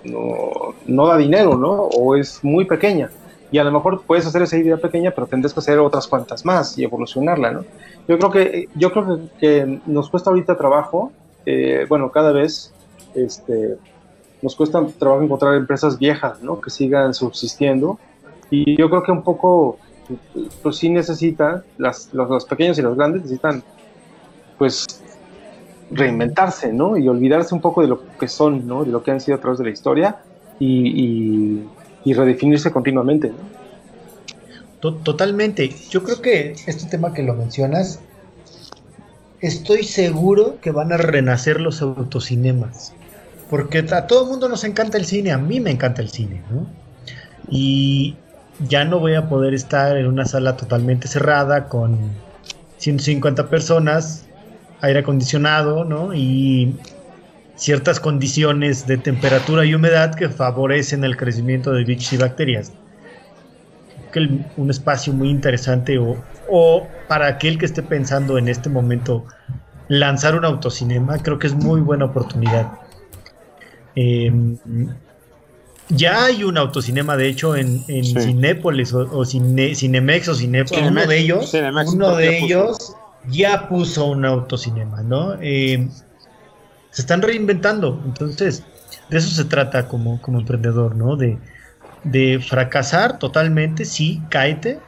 no, 0.04 1.06
da 1.06 1.16
dinero, 1.16 1.56
¿no? 1.56 1.72
O 1.72 2.16
es 2.16 2.42
muy 2.42 2.64
pequeña. 2.64 3.10
Y 3.50 3.58
a 3.58 3.64
lo 3.64 3.70
mejor 3.70 4.02
puedes 4.02 4.26
hacer 4.26 4.42
esa 4.42 4.56
idea 4.56 4.76
pequeña, 4.76 5.12
pero 5.12 5.26
tendrás 5.26 5.54
que 5.54 5.60
hacer 5.60 5.78
otras 5.78 6.06
cuantas 6.06 6.44
más 6.44 6.76
y 6.78 6.84
evolucionarla, 6.84 7.52
¿no? 7.52 7.64
Yo 8.08 8.18
creo 8.18 8.30
que, 8.30 8.68
yo 8.74 8.92
creo 8.92 9.20
que, 9.38 9.80
nos 9.86 10.10
cuesta 10.10 10.30
ahorita 10.30 10.56
trabajo, 10.56 11.12
eh, 11.44 11.86
bueno, 11.88 12.10
cada 12.10 12.32
vez 12.32 12.72
este, 13.14 13.76
nos 14.42 14.56
cuesta 14.56 14.84
trabajo 14.98 15.22
encontrar 15.22 15.54
empresas 15.54 15.98
viejas, 15.98 16.42
¿no? 16.42 16.60
Que 16.60 16.70
sigan 16.70 17.14
subsistiendo. 17.14 17.98
Y 18.50 18.76
yo 18.76 18.88
creo 18.90 19.02
que 19.02 19.12
un 19.12 19.22
poco 19.22 19.78
pues 20.62 20.76
sí 20.76 20.88
necesita, 20.88 21.64
las, 21.78 22.10
los, 22.12 22.44
pequeños 22.44 22.78
y 22.78 22.82
los 22.82 22.96
grandes 22.96 23.22
necesitan, 23.22 23.62
pues, 24.58 24.86
reinventarse, 25.90 26.72
¿no? 26.72 26.96
Y 26.96 27.08
olvidarse 27.08 27.54
un 27.54 27.60
poco 27.60 27.82
de 27.82 27.88
lo 27.88 28.16
que 28.18 28.28
son, 28.28 28.66
¿no? 28.66 28.84
De 28.84 28.90
lo 28.90 29.02
que 29.02 29.10
han 29.10 29.20
sido 29.20 29.36
a 29.36 29.40
través 29.40 29.58
de 29.58 29.64
la 29.64 29.70
historia 29.70 30.16
y, 30.58 31.64
y, 32.04 32.12
redefinirse 32.12 32.70
continuamente, 32.70 33.32
Totalmente. 34.80 35.74
Yo 35.90 36.04
creo 36.04 36.22
que 36.22 36.54
este 36.66 36.88
tema 36.88 37.12
que 37.12 37.24
lo 37.24 37.34
mencionas, 37.34 37.98
estoy 39.40 39.82
seguro 39.82 40.60
que 40.60 40.70
van 40.70 40.92
a 40.92 40.96
renacer 40.96 41.60
los 41.60 41.82
autocinemas. 41.82 42.92
Porque 43.50 43.78
a 43.78 44.06
todo 44.06 44.24
el 44.24 44.30
mundo 44.30 44.48
nos 44.48 44.64
encanta 44.64 44.98
el 44.98 45.04
cine, 45.04 45.32
a 45.32 45.38
mí 45.38 45.60
me 45.60 45.70
encanta 45.70 46.02
el 46.02 46.10
cine, 46.10 46.42
¿no? 46.50 46.66
Y, 47.48 48.16
ya 48.60 48.84
no 48.84 48.98
voy 48.98 49.14
a 49.14 49.28
poder 49.28 49.54
estar 49.54 49.96
en 49.96 50.06
una 50.06 50.24
sala 50.24 50.56
totalmente 50.56 51.08
cerrada 51.08 51.68
con 51.68 51.98
150 52.78 53.48
personas, 53.48 54.26
aire 54.80 55.00
acondicionado, 55.00 55.84
¿no? 55.84 56.14
Y 56.14 56.74
ciertas 57.54 58.00
condiciones 58.00 58.86
de 58.86 58.98
temperatura 58.98 59.64
y 59.64 59.74
humedad 59.74 60.14
que 60.14 60.28
favorecen 60.28 61.04
el 61.04 61.16
crecimiento 61.16 61.72
de 61.72 61.84
bichos 61.84 62.12
y 62.12 62.16
bacterias. 62.18 62.72
Que 64.12 64.28
un 64.56 64.70
espacio 64.70 65.12
muy 65.12 65.30
interesante 65.30 65.98
o, 65.98 66.16
o, 66.50 66.86
para 67.08 67.26
aquel 67.26 67.58
que 67.58 67.66
esté 67.66 67.82
pensando 67.82 68.38
en 68.38 68.48
este 68.48 68.68
momento 68.68 69.24
lanzar 69.88 70.36
un 70.36 70.44
autocinema, 70.44 71.18
creo 71.18 71.38
que 71.38 71.46
es 71.46 71.54
muy 71.54 71.80
buena 71.80 72.06
oportunidad. 72.06 72.72
Eh, 73.94 74.32
ya 75.88 76.24
hay 76.24 76.42
un 76.44 76.58
autocinema, 76.58 77.16
de 77.16 77.28
hecho, 77.28 77.56
en, 77.56 77.84
en 77.88 78.04
Cinépolis 78.04 78.92
o, 78.92 79.24
Cinemex 79.24 80.28
o 80.28 80.34
Cinépolis. 80.34 80.84
Uno 80.84 81.06
de 81.06 81.18
ellos, 81.18 81.54
uno 81.86 82.16
de 82.16 82.38
ellos 82.38 82.96
ya 83.28 83.68
puso 83.68 84.06
un 84.06 84.24
autocinema, 84.24 85.02
¿no? 85.02 85.36
Eh, 85.40 85.88
se 86.90 87.02
están 87.02 87.22
reinventando. 87.22 88.00
Entonces, 88.04 88.64
de 89.10 89.18
eso 89.18 89.28
se 89.28 89.44
trata 89.44 89.86
como, 89.86 90.20
como 90.20 90.40
emprendedor, 90.40 90.96
¿no? 90.96 91.16
De, 91.16 91.38
de 92.04 92.40
fracasar 92.40 93.18
totalmente, 93.18 93.84
sí, 93.84 94.22
cáete, 94.28 94.80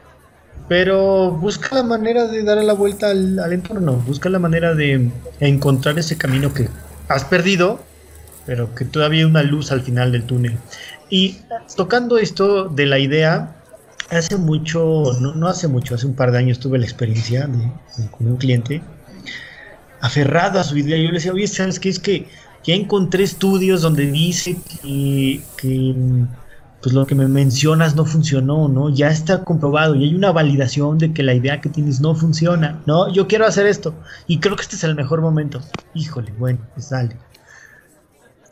pero 0.67 1.31
busca 1.31 1.75
la 1.75 1.83
manera 1.83 2.27
de 2.27 2.43
dar 2.43 2.57
la 2.57 2.73
vuelta 2.73 3.09
al, 3.09 3.39
al, 3.39 3.53
entorno, 3.53 3.93
busca 3.93 4.29
la 4.29 4.39
manera 4.39 4.75
de 4.75 5.09
encontrar 5.39 5.97
ese 5.97 6.17
camino 6.17 6.53
que 6.53 6.69
has 7.07 7.23
perdido 7.23 7.79
pero 8.49 8.73
que 8.73 8.83
todavía 8.83 9.19
hay 9.19 9.25
una 9.25 9.43
luz 9.43 9.71
al 9.71 9.81
final 9.81 10.11
del 10.11 10.23
túnel. 10.23 10.57
Y 11.07 11.37
tocando 11.77 12.17
esto 12.17 12.67
de 12.67 12.87
la 12.87 12.97
idea, 12.97 13.55
hace 14.09 14.37
mucho, 14.37 15.15
no, 15.19 15.47
hace 15.47 15.67
mucho, 15.67 15.93
hace 15.93 16.07
un 16.07 16.15
par 16.15 16.31
de 16.31 16.39
años 16.39 16.59
tuve 16.59 16.79
la 16.79 16.85
experiencia 16.85 17.47
con 18.09 18.25
un 18.25 18.37
cliente 18.37 18.81
aferrado 20.01 20.59
a 20.59 20.63
su 20.63 20.75
idea. 20.75 20.97
Yo 20.97 21.09
le 21.09 21.13
decía, 21.13 21.31
oye, 21.31 21.45
¿sabes 21.45 21.79
qué? 21.79 21.89
Es 21.89 21.99
que 21.99 22.27
ya 22.63 22.73
encontré 22.73 23.23
estudios 23.23 23.83
donde 23.83 24.09
dice 24.09 24.57
que, 24.81 25.43
pues 26.81 26.95
lo 26.95 27.05
que 27.05 27.13
me 27.13 27.27
mencionas 27.27 27.95
no 27.95 28.03
funcionó, 28.03 28.67
¿no? 28.67 28.89
Ya 28.89 29.09
está 29.09 29.43
comprobado 29.43 29.93
y 29.93 30.05
hay 30.05 30.15
una 30.15 30.31
validación 30.31 30.97
de 30.97 31.13
que 31.13 31.21
la 31.21 31.35
idea 31.35 31.61
que 31.61 31.69
tienes 31.69 32.01
no 32.01 32.15
funciona, 32.15 32.81
¿no? 32.87 33.13
Yo 33.13 33.27
quiero 33.27 33.45
hacer 33.45 33.67
esto 33.67 33.93
y 34.25 34.39
creo 34.39 34.55
que 34.55 34.63
este 34.63 34.75
es 34.75 34.83
el 34.83 34.95
mejor 34.95 35.21
momento. 35.21 35.61
Híjole, 35.93 36.33
bueno, 36.39 36.57
pues 36.73 36.87
sale 36.87 37.15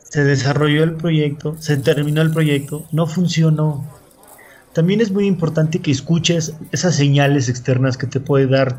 se 0.08 0.24
desarrolló 0.24 0.84
el 0.84 0.94
proyecto, 0.94 1.56
se 1.58 1.76
terminó 1.76 2.22
el 2.22 2.30
proyecto, 2.30 2.84
no 2.92 3.06
funcionó. 3.06 3.84
También 4.72 5.00
es 5.00 5.10
muy 5.10 5.26
importante 5.26 5.80
que 5.80 5.90
escuches 5.90 6.54
esas 6.72 6.94
señales 6.94 7.48
externas 7.48 7.96
que 7.98 8.06
te 8.06 8.20
puede 8.20 8.46
dar 8.46 8.76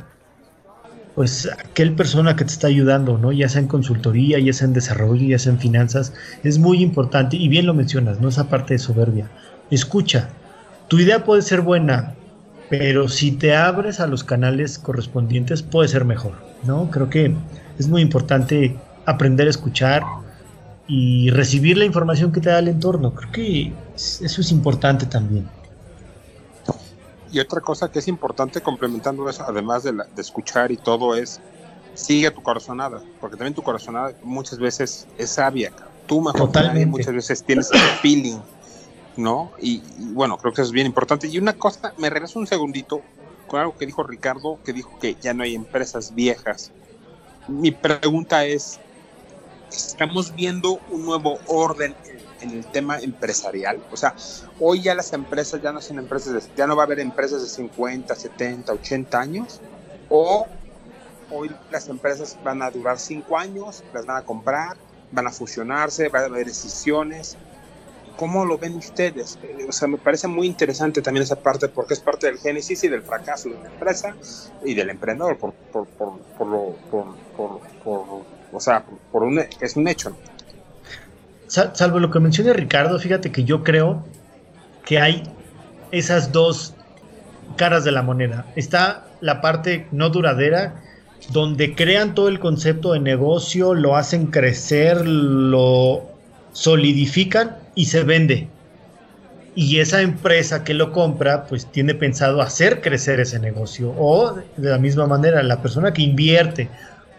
pues 1.15 1.49
aquel 1.51 1.93
persona 1.93 2.35
que 2.35 2.45
te 2.45 2.51
está 2.51 2.67
ayudando, 2.67 3.17
¿no? 3.17 3.31
Ya 3.31 3.49
sea 3.49 3.61
en 3.61 3.67
consultoría, 3.67 4.39
ya 4.39 4.53
sea 4.53 4.67
en 4.67 4.73
desarrollo, 4.73 5.27
ya 5.27 5.37
sea 5.37 5.51
en 5.51 5.59
finanzas, 5.59 6.13
es 6.43 6.57
muy 6.59 6.81
importante 6.81 7.35
y 7.35 7.49
bien 7.49 7.65
lo 7.65 7.73
mencionas, 7.73 8.21
¿no? 8.21 8.29
Esa 8.29 8.47
parte 8.47 8.75
de 8.75 8.79
soberbia. 8.79 9.29
Escucha, 9.69 10.29
tu 10.87 10.97
idea 10.97 11.25
puede 11.25 11.41
ser 11.41 11.61
buena, 11.61 12.15
pero 12.69 13.09
si 13.09 13.31
te 13.31 13.55
abres 13.55 13.99
a 13.99 14.07
los 14.07 14.23
canales 14.23 14.79
correspondientes 14.79 15.61
puede 15.61 15.89
ser 15.89 16.05
mejor, 16.05 16.33
¿no? 16.63 16.89
Creo 16.89 17.09
que 17.09 17.35
es 17.77 17.87
muy 17.87 18.01
importante 18.01 18.77
aprender 19.05 19.47
a 19.47 19.49
escuchar 19.49 20.03
y 20.89 21.29
recibir 21.29 21.77
la 21.77 21.85
información 21.85 22.31
que 22.31 22.41
te 22.41 22.49
da 22.49 22.57
el 22.57 22.67
entorno. 22.67 23.13
Creo 23.13 23.31
que 23.31 23.73
eso 23.95 24.41
es 24.41 24.51
importante 24.51 25.05
también. 25.05 25.47
Y 27.31 27.39
otra 27.39 27.61
cosa 27.61 27.91
que 27.91 27.99
es 27.99 28.07
importante 28.07 28.59
complementando 28.61 29.29
eso, 29.29 29.45
además 29.47 29.83
de, 29.83 29.93
escuchar 30.17 30.71
y 30.71 30.77
todo, 30.77 31.15
es 31.15 31.39
sigue 31.93 32.31
tu 32.31 32.41
corazonada, 32.41 33.03
porque 33.21 33.37
también 33.37 33.53
tu 33.53 33.61
corazonada 33.61 34.13
muchas 34.23 34.57
veces 34.57 35.07
es 35.19 35.29
sabia. 35.29 35.71
Tú 36.07 36.21
mejor 36.21 36.49
muchas 36.87 37.13
veces 37.13 37.43
tienes 37.43 37.69
el 37.71 37.79
feeling, 38.01 38.39
¿no? 39.15 39.51
Y, 39.61 39.83
bueno, 40.13 40.37
creo 40.37 40.53
que 40.53 40.61
eso 40.61 40.69
es 40.69 40.73
bien 40.73 40.87
importante. 40.87 41.27
Y 41.27 41.37
una 41.37 41.53
cosa, 41.53 41.93
me 41.99 42.09
regreso 42.09 42.39
un 42.39 42.47
segundito 42.47 43.01
con 43.45 43.59
algo 43.59 43.77
que 43.77 43.85
dijo 43.85 44.01
Ricardo, 44.01 44.57
que 44.65 44.73
dijo 44.73 44.97
que 44.99 45.15
ya 45.21 45.35
no 45.35 45.43
hay 45.43 45.53
empresas 45.53 46.15
viejas. 46.15 46.71
Mi 47.47 47.69
pregunta 47.69 48.45
es, 48.45 48.79
¿estamos 49.71 50.35
viendo 50.35 50.79
un 50.89 51.05
nuevo 51.05 51.39
orden 51.47 51.95
en 52.41 52.51
el 52.51 52.65
tema 52.65 52.99
empresarial. 52.99 53.81
O 53.91 53.97
sea, 53.97 54.15
hoy 54.59 54.81
ya 54.81 54.95
las 54.95 55.13
empresas 55.13 55.61
ya 55.61 55.71
no 55.71 55.81
son 55.81 55.99
empresas, 55.99 56.33
de, 56.33 56.55
ya 56.55 56.67
no 56.67 56.75
va 56.75 56.83
a 56.83 56.85
haber 56.85 56.99
empresas 56.99 57.41
de 57.41 57.47
50, 57.47 58.15
70, 58.15 58.73
80 58.73 59.19
años. 59.19 59.61
O 60.09 60.47
hoy 61.31 61.51
las 61.71 61.87
empresas 61.87 62.37
van 62.43 62.61
a 62.61 62.71
durar 62.71 62.99
5 62.99 63.37
años, 63.37 63.83
las 63.93 64.05
van 64.05 64.17
a 64.17 64.21
comprar, 64.23 64.77
van 65.11 65.27
a 65.27 65.31
fusionarse, 65.31 66.09
van 66.09 66.23
a 66.23 66.25
haber 66.25 66.47
decisiones. 66.47 67.37
¿Cómo 68.17 68.43
lo 68.43 68.57
ven 68.57 68.75
ustedes? 68.75 69.39
Eh, 69.43 69.65
o 69.69 69.71
sea, 69.71 69.87
me 69.87 69.97
parece 69.97 70.27
muy 70.27 70.45
interesante 70.45 71.01
también 71.01 71.23
esa 71.23 71.37
parte 71.37 71.69
porque 71.69 71.93
es 71.93 72.01
parte 72.01 72.27
del 72.27 72.37
génesis 72.37 72.83
y 72.83 72.89
del 72.89 73.01
fracaso 73.01 73.47
de 73.47 73.55
la 73.55 73.69
empresa 73.69 74.13
y 74.65 74.73
del 74.73 74.89
emprendedor, 74.89 75.37
por, 75.37 75.53
por, 75.53 75.87
por, 75.87 76.19
por 76.19 76.47
lo, 76.47 76.75
por, 76.91 78.38
o 78.51 78.59
sea, 78.59 78.83
por 79.11 79.23
un, 79.23 79.39
es 79.39 79.75
un 79.75 79.87
hecho 79.87 80.15
salvo 81.49 81.99
lo 81.99 82.11
que 82.11 82.19
menciona 82.19 82.53
Ricardo, 82.53 82.99
fíjate 82.99 83.31
que 83.31 83.43
yo 83.43 83.63
creo 83.63 84.05
que 84.85 84.99
hay 84.99 85.23
esas 85.91 86.31
dos 86.31 86.75
caras 87.55 87.83
de 87.83 87.91
la 87.91 88.03
moneda. 88.03 88.45
Está 88.55 89.07
la 89.21 89.41
parte 89.41 89.87
no 89.91 90.09
duradera, 90.09 90.75
donde 91.31 91.75
crean 91.75 92.15
todo 92.15 92.29
el 92.29 92.39
concepto 92.39 92.93
de 92.93 92.99
negocio, 92.99 93.73
lo 93.73 93.97
hacen 93.97 94.27
crecer, 94.27 95.05
lo 95.05 96.09
solidifican 96.53 97.57
y 97.75 97.85
se 97.85 98.03
vende. 98.03 98.47
Y 99.55 99.79
esa 99.79 100.01
empresa 100.01 100.63
que 100.63 100.73
lo 100.73 100.91
compra, 100.91 101.45
pues 101.45 101.65
tiene 101.65 101.95
pensado 101.95 102.41
hacer 102.41 102.81
crecer 102.81 103.19
ese 103.19 103.39
negocio. 103.39 103.93
O 103.97 104.35
de 104.55 104.69
la 104.69 104.77
misma 104.77 105.07
manera, 105.07 105.43
la 105.43 105.61
persona 105.61 105.91
que 105.91 106.03
invierte 106.03 106.69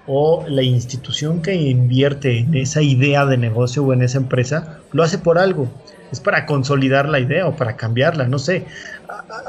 o 0.07 0.45
la 0.49 0.63
institución 0.63 1.43
que 1.43 1.55
invierte 1.55 2.39
en 2.39 2.55
esa 2.55 2.83
idea 2.83 3.27
de 3.27 3.37
negocio 3.37 3.85
o 3.85 3.93
en 3.93 4.03
esa 4.03 4.19
empresa 4.19 4.79
lo 4.93 5.03
hace 5.03 5.19
por 5.19 5.39
algo. 5.39 5.69
Es 6.11 6.21
para 6.21 6.47
consolidar 6.47 7.09
la 7.09 7.21
idea 7.21 7.47
o 7.47 7.55
para 7.55 7.77
cambiarla, 7.77 8.27
no 8.27 8.39
sé. 8.39 8.67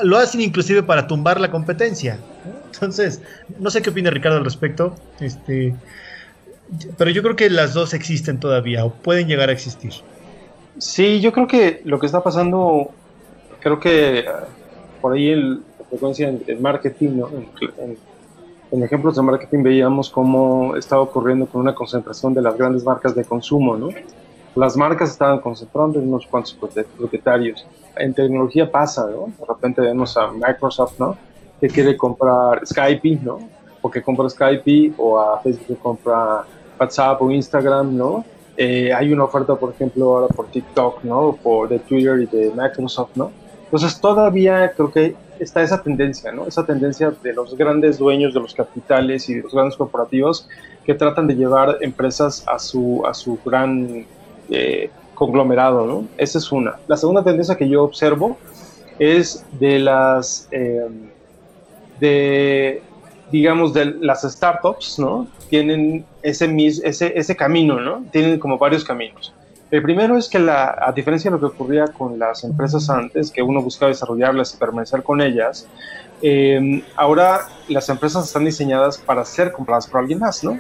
Lo 0.04 0.18
hacen 0.18 0.42
inclusive 0.42 0.84
para 0.84 1.08
tumbar 1.08 1.40
la 1.40 1.50
competencia. 1.50 2.20
Entonces, 2.74 3.22
no 3.60 3.72
sé 3.72 3.82
qué 3.82 3.90
opina 3.90 4.12
Ricardo 4.12 4.38
al 4.38 4.46
respecto. 4.46 4.96
Este, 5.20 5.74
pero 6.98 7.10
yo 7.12 7.24
creo 7.24 7.36
que 7.36 7.50
las 7.50 7.74
dos 7.74 7.94
existen 7.94 8.40
todavía 8.40 8.86
o 8.86 8.94
pueden 8.94 9.28
llegar 9.28 9.50
a 9.50 9.54
existir. 9.54 9.94
Sí, 10.78 11.20
yo 11.20 11.32
creo 11.32 11.48
que 11.48 11.82
lo 11.84 12.00
que 12.00 12.06
está 12.06 12.24
pasando, 12.24 12.92
creo 13.60 13.80
que 13.80 14.26
ah, 14.28 14.48
por 15.02 15.14
ahí 15.14 15.30
el, 15.30 15.56
la 15.80 15.86
frecuencia 15.90 16.30
en, 16.30 16.62
marketing, 16.62 17.10
¿no? 17.18 17.30
Ejemplos 18.84 19.16
de 19.16 19.22
marketing 19.22 19.64
veíamos 19.64 20.10
cómo 20.10 20.76
estaba 20.78 21.02
ocurriendo 21.02 21.46
con 21.46 21.62
una 21.62 21.76
concentración 21.76 22.34
de 22.34 22.42
las 22.42 22.58
grandes 22.58 22.84
marcas 22.86 23.14
de 23.14 23.26
consumo, 23.26 23.76
¿no? 23.76 23.90
Las 24.56 24.76
marcas 24.78 25.12
estaban 25.12 25.40
concentrando 25.40 26.00
en 26.00 26.08
unos 26.08 26.26
cuantos 26.28 26.54
propietarios. 26.98 27.66
En 27.98 28.14
tecnología 28.14 28.70
pasa, 28.70 29.08
¿no? 29.10 29.28
De 29.38 29.46
repente 29.46 29.82
vemos 29.82 30.16
a 30.18 30.32
Microsoft, 30.32 31.00
¿no? 31.00 31.18
Que 31.60 31.68
quiere 31.68 31.98
comprar 31.98 32.66
Skype, 32.66 33.20
¿no? 33.24 33.40
Porque 33.82 34.02
compra 34.02 34.30
Skype 34.30 34.94
o 34.98 35.20
a 35.20 35.40
Facebook 35.42 35.68
que 35.68 35.76
compra 35.76 36.46
WhatsApp 36.80 37.22
o 37.22 37.32
Instagram, 37.32 37.96
¿no? 37.96 38.26
Eh, 38.58 38.94
hay 38.94 39.12
una 39.12 39.24
oferta, 39.24 39.56
por 39.56 39.72
ejemplo, 39.72 40.18
ahora 40.18 40.28
por 40.28 40.48
TikTok, 40.48 41.04
¿no? 41.04 41.38
Por 41.42 41.70
de 41.70 41.80
Twitter 41.80 42.22
y 42.22 42.26
de 42.26 42.52
Microsoft, 42.52 43.12
¿no? 43.16 43.32
Entonces 43.66 44.00
todavía 44.02 44.74
creo 44.74 44.92
que 44.92 45.16
está 45.42 45.62
esa 45.62 45.82
tendencia, 45.82 46.32
¿no? 46.32 46.48
Esa 46.48 46.66
tendencia 46.66 47.12
de 47.24 47.34
los 47.34 47.58
grandes 47.58 47.98
dueños 47.98 48.34
de 48.34 48.40
los 48.40 48.54
capitales 48.54 49.28
y 49.30 49.36
de 49.36 49.42
los 49.42 49.54
grandes 49.54 49.76
corporativos 49.76 50.48
que 50.86 50.94
tratan 50.94 51.28
de 51.28 51.36
llevar 51.36 51.78
empresas 51.82 52.44
a 52.48 52.60
su, 52.60 53.04
a 53.06 53.14
su 53.14 53.40
gran 53.44 54.06
eh, 54.50 54.90
conglomerado, 55.16 55.86
¿no? 55.86 56.08
Esa 56.18 56.38
es 56.38 56.52
una. 56.52 56.80
La 56.88 56.98
segunda 56.98 57.24
tendencia 57.24 57.56
que 57.56 57.68
yo 57.68 57.84
observo 57.84 58.38
es 59.00 59.44
de 59.60 59.80
las, 59.80 60.48
eh, 60.52 60.88
de, 62.00 62.82
digamos, 63.32 63.74
de 63.74 63.86
las 63.86 64.22
startups, 64.22 65.00
¿no? 65.00 65.28
Tienen 65.50 66.06
ese, 66.22 66.54
ese, 66.84 67.14
ese 67.16 67.36
camino, 67.36 67.80
¿no? 67.80 68.04
Tienen 68.12 68.40
como 68.40 68.58
varios 68.58 68.84
caminos. 68.84 69.34
El 69.72 69.82
primero 69.82 70.18
es 70.18 70.28
que 70.28 70.38
la, 70.38 70.78
a 70.82 70.92
diferencia 70.92 71.32
de 71.32 71.38
lo 71.38 71.40
que 71.40 71.56
ocurría 71.56 71.88
con 71.88 72.20
las 72.20 72.44
empresas 72.44 72.90
antes, 72.90 73.32
que 73.32 73.42
uno 73.42 73.62
buscaba 73.62 73.90
desarrollarlas 73.90 74.54
y 74.54 74.58
permanecer 74.58 75.02
con 75.02 75.22
ellas, 75.22 75.66
em, 76.22 76.84
ahora 76.98 77.48
las 77.70 77.88
empresas 77.88 78.26
están 78.26 78.44
diseñadas 78.44 78.98
para 78.98 79.24
ser 79.24 79.54
compradas 79.54 79.88
por 79.88 80.02
alguien 80.02 80.20
más, 80.20 80.44
¿no? 80.44 80.60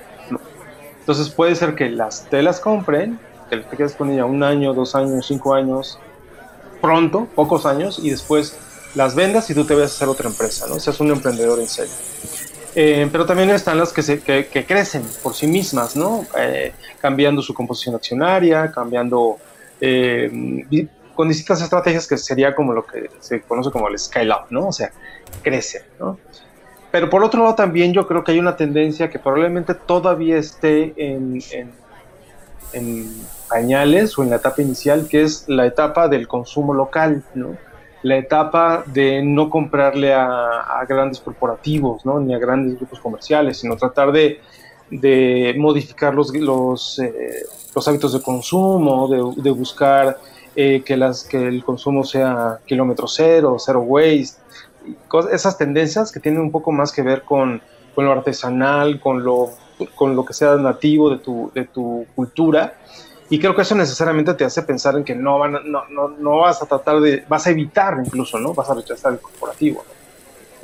Entonces 1.01 1.29
puede 1.29 1.55
ser 1.55 1.75
que 1.75 1.89
las 1.89 2.29
te 2.29 2.41
las 2.41 2.61
compren, 2.61 3.19
que 3.49 3.57
te 3.57 3.75
quedes 3.75 3.95
con 3.95 4.11
ella 4.11 4.23
un 4.23 4.43
año, 4.43 4.73
dos 4.73 4.95
años, 4.95 5.25
cinco 5.27 5.53
años, 5.55 5.99
pronto, 6.79 7.27
pocos 7.35 7.65
años, 7.65 7.99
y 8.01 8.11
después 8.11 8.57
las 8.95 9.13
vendas 9.13 9.49
y 9.49 9.53
tú 9.53 9.65
te 9.65 9.73
vas 9.73 9.83
a 9.83 9.85
hacer 9.87 10.07
otra 10.07 10.29
empresa, 10.29 10.67
¿no? 10.67 10.79
Seas 10.79 11.01
un 11.01 11.11
emprendedor 11.11 11.59
en 11.59 11.67
serio. 11.67 11.93
Eh, 12.73 13.09
pero 13.11 13.25
también 13.25 13.49
están 13.49 13.77
las 13.77 13.91
que, 13.91 14.01
se, 14.01 14.21
que, 14.21 14.65
crecen 14.65 15.03
por 15.21 15.33
sí 15.33 15.45
mismas, 15.47 15.95
¿no? 15.95 16.25
Eh, 16.37 16.73
cambiando 16.99 17.41
su 17.41 17.53
composición 17.53 17.95
accionaria, 17.95 18.71
cambiando 18.71 19.37
eh, 19.81 20.87
con 21.13 21.27
distintas 21.27 21.61
estrategias 21.61 22.07
que 22.07 22.17
sería 22.17 22.55
como 22.55 22.71
lo 22.73 22.85
que 22.85 23.09
se 23.19 23.41
conoce 23.41 23.71
como 23.71 23.89
el 23.89 23.99
scale 23.99 24.31
up, 24.31 24.45
¿no? 24.49 24.67
O 24.67 24.71
sea, 24.71 24.91
crece, 25.41 25.83
¿no? 25.99 26.17
Pero 26.91 27.09
por 27.09 27.23
otro 27.23 27.41
lado 27.43 27.55
también 27.55 27.93
yo 27.93 28.07
creo 28.07 28.23
que 28.23 28.31
hay 28.31 28.39
una 28.39 28.55
tendencia 28.55 29.09
que 29.09 29.19
probablemente 29.19 29.73
todavía 29.73 30.37
esté 30.37 30.93
en, 30.97 31.41
en, 31.51 31.71
en 32.73 33.09
pañales 33.49 34.17
o 34.17 34.23
en 34.23 34.29
la 34.29 34.37
etapa 34.37 34.61
inicial, 34.61 35.07
que 35.09 35.23
es 35.23 35.45
la 35.47 35.65
etapa 35.65 36.07
del 36.07 36.27
consumo 36.27 36.73
local, 36.73 37.23
¿no? 37.33 37.57
La 38.03 38.17
etapa 38.17 38.83
de 38.87 39.21
no 39.23 39.49
comprarle 39.49 40.13
a, 40.13 40.83
grandes 40.87 41.19
corporativos, 41.19 42.05
¿no? 42.05 42.19
ni 42.19 42.33
a 42.33 42.39
grandes 42.39 42.75
grupos 42.75 42.99
comerciales, 42.99 43.59
sino 43.59 43.77
tratar 43.77 44.11
de, 44.11 44.41
modificar 45.57 46.13
los, 46.13 46.35
los, 46.35 46.99
eh, 46.99 47.45
los, 47.73 47.87
hábitos 47.87 48.13
de 48.13 48.21
consumo, 48.21 49.07
de, 49.07 49.41
de 49.41 49.51
buscar 49.51 50.17
eh, 50.55 50.81
que, 50.83 50.97
las, 50.97 51.23
que 51.23 51.47
el 51.47 51.63
consumo 51.63 52.03
sea 52.03 52.59
kilómetro 52.65 53.07
cero, 53.07 53.55
cero 53.59 53.81
waste, 53.81 54.41
esas 55.31 55.57
tendencias 55.57 56.11
que 56.11 56.19
tienen 56.19 56.41
un 56.41 56.51
poco 56.51 56.71
más 56.71 56.91
que 56.91 57.03
ver 57.03 57.21
con, 57.21 57.61
con 57.93 58.05
lo 58.05 58.11
artesanal, 58.11 58.99
con 58.99 59.23
lo, 59.23 59.51
con 59.95 60.15
lo 60.15 60.25
que 60.25 60.33
sea 60.33 60.55
nativo 60.55 61.09
de 61.09 61.17
tu, 61.19 61.51
de 61.53 61.65
tu 61.65 62.05
cultura 62.15 62.73
y 63.31 63.39
creo 63.39 63.55
que 63.55 63.61
eso 63.61 63.75
necesariamente 63.75 64.33
te 64.33 64.43
hace 64.43 64.61
pensar 64.61 64.97
en 64.97 65.05
que 65.05 65.15
no, 65.15 65.39
van, 65.39 65.53
no, 65.71 65.85
no, 65.89 66.09
no 66.09 66.39
vas 66.39 66.61
a 66.61 66.65
tratar 66.65 66.99
de, 66.99 67.23
vas 67.29 67.47
a 67.47 67.51
evitar 67.51 67.97
incluso, 68.05 68.37
¿no? 68.37 68.53
Vas 68.53 68.69
a 68.69 68.73
rechazar 68.73 69.13
el 69.13 69.19
corporativo. 69.19 69.85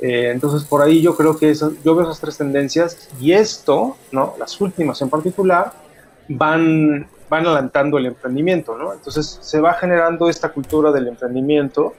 Eh, 0.02 0.30
entonces, 0.32 0.68
por 0.68 0.82
ahí 0.82 1.00
yo 1.00 1.16
creo 1.16 1.38
que 1.38 1.48
eso, 1.48 1.72
yo 1.82 1.94
veo 1.94 2.04
esas 2.04 2.20
tres 2.20 2.36
tendencias 2.36 3.08
y 3.18 3.32
esto, 3.32 3.96
¿no? 4.12 4.34
Las 4.38 4.60
últimas 4.60 5.00
en 5.00 5.08
particular, 5.08 5.72
van, 6.28 7.08
van 7.30 7.46
adelantando 7.46 7.96
el 7.96 8.04
emprendimiento, 8.04 8.76
¿no? 8.76 8.92
Entonces, 8.92 9.38
se 9.40 9.60
va 9.62 9.72
generando 9.72 10.28
esta 10.28 10.50
cultura 10.50 10.92
del 10.92 11.08
emprendimiento, 11.08 11.94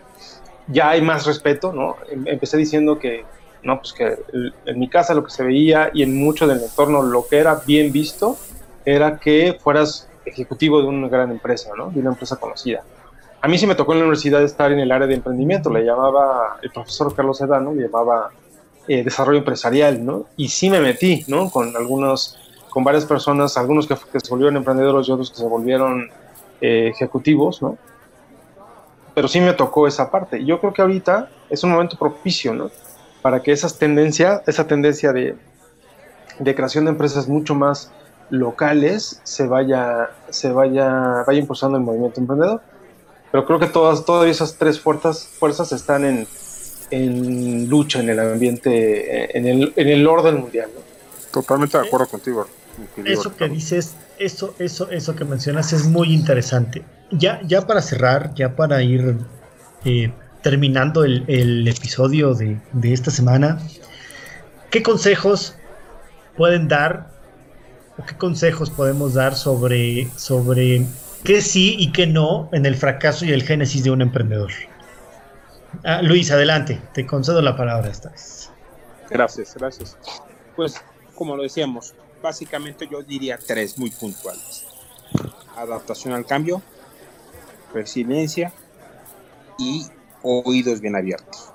ya 0.68 0.90
hay 0.90 1.02
más 1.02 1.26
respeto, 1.26 1.74
¿no? 1.74 1.96
Em, 2.12 2.28
empecé 2.28 2.58
diciendo 2.58 3.00
que, 3.00 3.26
no, 3.64 3.80
pues 3.82 3.92
que 3.94 4.20
en 4.68 4.78
mi 4.80 4.88
casa 4.88 5.16
lo 5.16 5.24
que 5.24 5.32
se 5.32 5.44
veía 5.44 5.90
y 5.96 6.04
en 6.04 6.16
mucho 6.16 6.46
del 6.46 6.62
entorno 6.62 7.02
lo 7.02 7.26
que 7.28 7.40
era 7.40 7.56
bien 7.66 7.92
visto 7.92 8.38
era 8.86 9.18
que 9.18 9.58
fueras 9.60 10.09
ejecutivo 10.30 10.82
de 10.82 10.88
una 10.88 11.08
gran 11.08 11.32
empresa, 11.32 11.72
¿no? 11.78 11.92
De 11.92 12.00
una 12.00 12.12
empresa 12.12 12.38
conocida. 12.38 12.84
A 13.42 13.48
mí 13.48 13.58
sí 13.58 13.68
me 13.68 13.76
tocó 13.76 13.94
en 13.94 14.00
la 14.00 14.06
universidad 14.06 14.44
estar 14.44 14.72
en 14.72 14.80
el 14.80 14.92
área 14.92 15.08
de 15.08 15.16
emprendimiento, 15.16 15.70
le 15.70 15.84
llamaba, 15.86 16.58
el 16.62 16.72
profesor 16.72 17.16
Carlos 17.16 17.38
Sedano 17.38 17.74
le 17.74 17.84
llamaba 17.84 18.32
eh, 18.88 19.04
desarrollo 19.04 19.40
empresarial, 19.40 20.06
¿no? 20.06 20.26
Y 20.36 20.50
sí 20.50 20.70
me 20.70 20.80
metí, 20.80 21.24
¿no? 21.28 21.50
Con 21.50 21.76
algunos, 21.76 22.38
con 22.70 22.84
varias 22.84 23.06
personas, 23.06 23.58
algunos 23.58 23.88
que, 23.88 23.96
se 23.96 24.30
volvieron 24.30 24.58
emprendedores 24.58 25.08
y 25.08 25.12
otros 25.12 25.32
que 25.32 25.38
se 25.38 25.46
volvieron 25.46 26.10
eh, 26.62 26.90
ejecutivos, 26.94 27.62
¿no? 27.62 27.78
pero 29.20 29.28
sí 29.28 29.42
me 29.42 29.52
tocó 29.52 29.86
esa 29.86 30.10
parte. 30.10 30.46
Yo 30.46 30.62
creo 30.62 30.72
que 30.72 30.82
ahorita 30.82 31.30
es 31.50 31.62
un 31.66 31.72
momento 31.72 31.98
propicio, 31.98 32.54
¿no? 32.54 32.72
Para 33.22 33.44
que 33.44 33.52
esas 33.52 33.78
tendencia, 33.78 34.42
esa 34.48 34.66
tendencia 34.66 35.12
de, 35.12 35.36
de 36.40 36.56
creación 36.56 36.86
de 36.86 36.92
empresas 36.92 37.28
mucho 37.28 37.54
más 37.54 37.92
locales 38.30 39.22
se 39.24 39.48
vaya, 39.48 40.12
se 40.30 40.52
vaya, 40.52 41.24
vaya 41.26 41.40
impulsando 41.40 41.78
el 41.78 41.84
movimiento 41.84 42.20
emprendedor. 42.20 42.62
Pero 43.32 43.46
creo 43.46 43.60
que 43.60 43.68
todas, 43.68 44.06
todas 44.06 44.30
esas 44.30 44.56
tres 44.56 44.80
fuerzas, 44.80 45.28
fuerzas 45.28 45.72
están 45.72 46.04
en, 46.04 46.28
en 46.90 47.70
lucha 47.70 48.00
en 48.00 48.10
el 48.10 48.20
ambiente, 48.20 49.38
en 49.38 49.46
el, 49.48 49.74
en 49.76 49.88
el 49.88 50.08
orden 50.08 50.42
mundial. 50.42 50.70
Totalmente 51.32 51.78
de 51.78 51.88
acuerdo 51.88 52.08
contigo. 52.08 52.48
Eso 53.06 53.36
que 53.36 53.50
dices, 53.50 53.96
eso, 54.18 54.56
eso, 54.58 54.90
eso 54.90 55.16
que 55.16 55.26
mencionas 55.26 55.74
es 55.74 55.86
muy 55.86 56.14
interesante. 56.14 56.84
Ya, 57.12 57.42
ya 57.46 57.68
para 57.68 57.82
cerrar, 57.82 58.34
ya 58.36 58.56
para 58.56 58.82
ir 58.82 59.18
eh, 59.86 60.12
terminando 60.42 61.04
el, 61.04 61.26
el 61.28 61.68
episodio 61.68 62.34
de, 62.34 62.60
de, 62.72 62.94
esta 62.94 63.12
semana, 63.12 63.60
¿qué 64.70 64.82
consejos 64.82 65.56
pueden 66.38 66.68
dar 66.68 67.19
qué 68.06 68.16
consejos 68.16 68.70
podemos 68.70 69.14
dar 69.14 69.36
sobre, 69.36 70.10
sobre 70.16 70.86
qué 71.24 71.42
sí 71.42 71.76
y 71.78 71.92
qué 71.92 72.08
no 72.08 72.50
en 72.52 72.66
el 72.66 72.76
fracaso 72.76 73.26
y 73.26 73.32
el 73.32 73.44
génesis 73.44 73.84
de 73.84 73.92
un 73.92 74.02
emprendedor? 74.02 74.52
Ah, 75.84 76.02
Luis, 76.02 76.32
adelante, 76.32 76.82
te 76.94 77.06
concedo 77.06 77.42
la 77.42 77.56
palabra 77.56 77.90
esta 77.90 78.10
vez. 78.10 78.50
Gracias, 79.10 79.56
gracias. 79.56 79.98
Pues, 80.56 80.82
como 81.16 81.36
lo 81.36 81.44
decíamos, 81.44 81.94
básicamente 82.22 82.88
yo 82.90 83.02
diría 83.02 83.38
tres 83.38 83.78
muy 83.78 83.92
puntuales. 83.92 84.66
Adaptación 85.56 86.14
al 86.14 86.26
cambio, 86.26 86.62
resiliencia 87.74 88.54
y 89.58 89.86
oídos 90.24 90.82
bien 90.82 90.96
abiertos. 90.96 91.52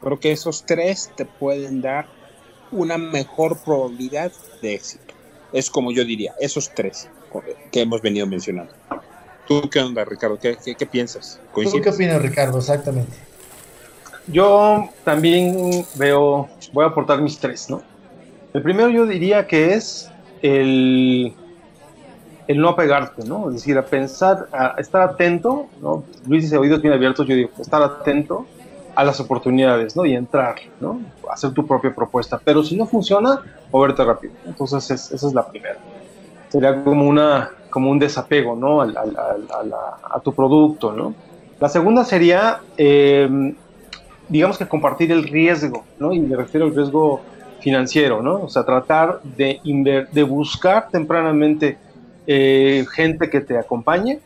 Creo 0.00 0.20
que 0.20 0.32
esos 0.32 0.64
tres 0.64 1.10
te 1.16 1.24
pueden 1.24 1.80
dar 1.80 2.06
una 2.70 2.98
mejor 2.98 3.58
probabilidad 3.62 4.32
de 4.60 4.74
éxito. 4.74 5.05
Es 5.56 5.70
como 5.70 5.90
yo 5.90 6.04
diría, 6.04 6.34
esos 6.38 6.70
tres 6.74 7.08
que 7.72 7.80
hemos 7.80 8.02
venido 8.02 8.26
mencionando. 8.26 8.74
¿Tú 9.48 9.70
qué 9.70 9.80
onda, 9.80 10.04
Ricardo? 10.04 10.38
¿Qué, 10.38 10.58
qué, 10.62 10.74
qué 10.74 10.84
piensas? 10.84 11.40
¿Tú 11.54 11.80
qué 11.82 11.88
opinas, 11.88 12.20
Ricardo? 12.20 12.58
Exactamente. 12.58 13.16
Yo 14.26 14.90
también 15.02 15.86
veo, 15.94 16.46
voy 16.74 16.84
a 16.84 16.88
aportar 16.88 17.22
mis 17.22 17.38
tres, 17.38 17.70
¿no? 17.70 17.82
El 18.52 18.60
primero 18.60 18.90
yo 18.90 19.06
diría 19.06 19.46
que 19.46 19.72
es 19.72 20.10
el, 20.42 21.32
el 22.48 22.58
no 22.58 22.68
apegarte, 22.68 23.24
¿no? 23.24 23.48
Es 23.48 23.54
decir, 23.54 23.78
a 23.78 23.86
pensar, 23.86 24.48
a 24.52 24.74
estar 24.78 25.00
atento, 25.00 25.68
¿no? 25.80 26.04
Luis 26.26 26.42
dice 26.42 26.58
oídos 26.58 26.82
bien 26.82 26.92
abiertos, 26.92 27.26
yo 27.26 27.34
digo, 27.34 27.50
estar 27.58 27.82
atento 27.82 28.46
a 28.96 29.04
las 29.04 29.20
oportunidades, 29.20 29.94
¿no? 29.94 30.04
Y 30.04 30.14
entrar, 30.14 30.56
¿no? 30.80 31.00
Hacer 31.30 31.52
tu 31.52 31.66
propia 31.66 31.94
propuesta. 31.94 32.40
Pero 32.42 32.64
si 32.64 32.76
no 32.76 32.86
funciona, 32.86 33.42
moverte 33.70 34.02
rápido. 34.02 34.32
Entonces, 34.46 34.90
esa 34.90 35.26
es 35.26 35.34
la 35.34 35.46
primera. 35.46 35.76
Sería 36.48 36.82
como, 36.82 37.06
una, 37.06 37.50
como 37.70 37.90
un 37.90 37.98
desapego, 37.98 38.56
¿no? 38.56 38.80
A, 38.80 38.88
a, 40.10 40.20
tu 40.20 40.34
producto, 40.34 40.92
¿no? 40.92 41.14
La 41.60 41.68
segunda 41.68 42.04
sería 42.04 42.60
eh, 42.76 43.54
digamos 44.28 44.58
que 44.58 44.66
compartir 44.66 45.12
el 45.12 45.24
riesgo, 45.24 45.84
¿no? 45.98 46.12
Y 46.12 46.20
me 46.20 46.36
refiero 46.36 46.66
al 46.66 46.74
riesgo 46.74 47.20
financiero, 47.60 48.22
¿no? 48.22 48.42
O 48.42 48.48
sea, 48.48 48.64
tratar 48.64 49.20
de, 49.22 49.60
de 50.12 50.22
buscar 50.22 50.88
tempranamente 50.90 51.78
eh, 52.26 52.84
gente 52.92 53.30
que 53.30 53.40
te 53.40 53.58
acompañe 53.58 54.20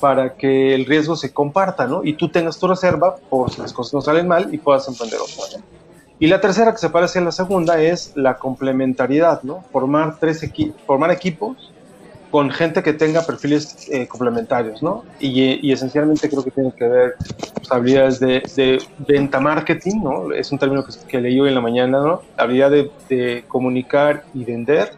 para 0.00 0.34
que 0.34 0.74
el 0.74 0.86
riesgo 0.86 1.14
se 1.14 1.32
comparta, 1.32 1.86
¿no? 1.86 2.02
Y 2.02 2.14
tú 2.14 2.28
tengas 2.28 2.58
tu 2.58 2.66
reserva 2.66 3.16
por 3.16 3.50
si 3.50 3.60
las 3.60 3.72
cosas 3.72 3.94
no 3.94 4.00
salen 4.00 4.26
mal 4.26 4.52
y 4.52 4.58
puedas 4.58 4.88
emprender 4.88 5.20
otra, 5.20 5.58
¿no? 5.58 5.64
Y 6.18 6.26
la 6.26 6.40
tercera, 6.40 6.72
que 6.72 6.78
se 6.78 6.90
parece 6.90 7.18
a 7.18 7.22
la 7.22 7.32
segunda, 7.32 7.80
es 7.80 8.12
la 8.14 8.36
complementariedad, 8.36 9.42
¿no? 9.42 9.64
Formar, 9.72 10.18
tres 10.18 10.44
formar 10.86 11.10
equipos 11.10 11.72
con 12.30 12.50
gente 12.50 12.82
que 12.82 12.92
tenga 12.92 13.22
perfiles 13.22 13.88
eh, 13.90 14.06
complementarios, 14.06 14.82
¿no? 14.82 15.04
Y, 15.18 15.66
y, 15.66 15.72
esencialmente 15.72 16.28
creo 16.28 16.44
que 16.44 16.50
tiene 16.50 16.72
que 16.72 16.86
ver 16.86 17.14
pues, 17.54 17.72
habilidades 17.72 18.20
de, 18.20 18.42
de, 18.54 18.80
venta 18.98 19.40
marketing, 19.40 20.02
¿no? 20.02 20.32
Es 20.32 20.52
un 20.52 20.58
término 20.58 20.84
que, 20.84 20.92
que, 21.08 21.20
leí 21.20 21.40
hoy 21.40 21.48
en 21.48 21.54
la 21.56 21.60
mañana, 21.60 22.00
¿no? 22.00 22.22
La 22.36 22.44
habilidad 22.44 22.70
de, 22.70 22.90
de 23.08 23.44
comunicar 23.48 24.24
y 24.32 24.44
vender, 24.44 24.92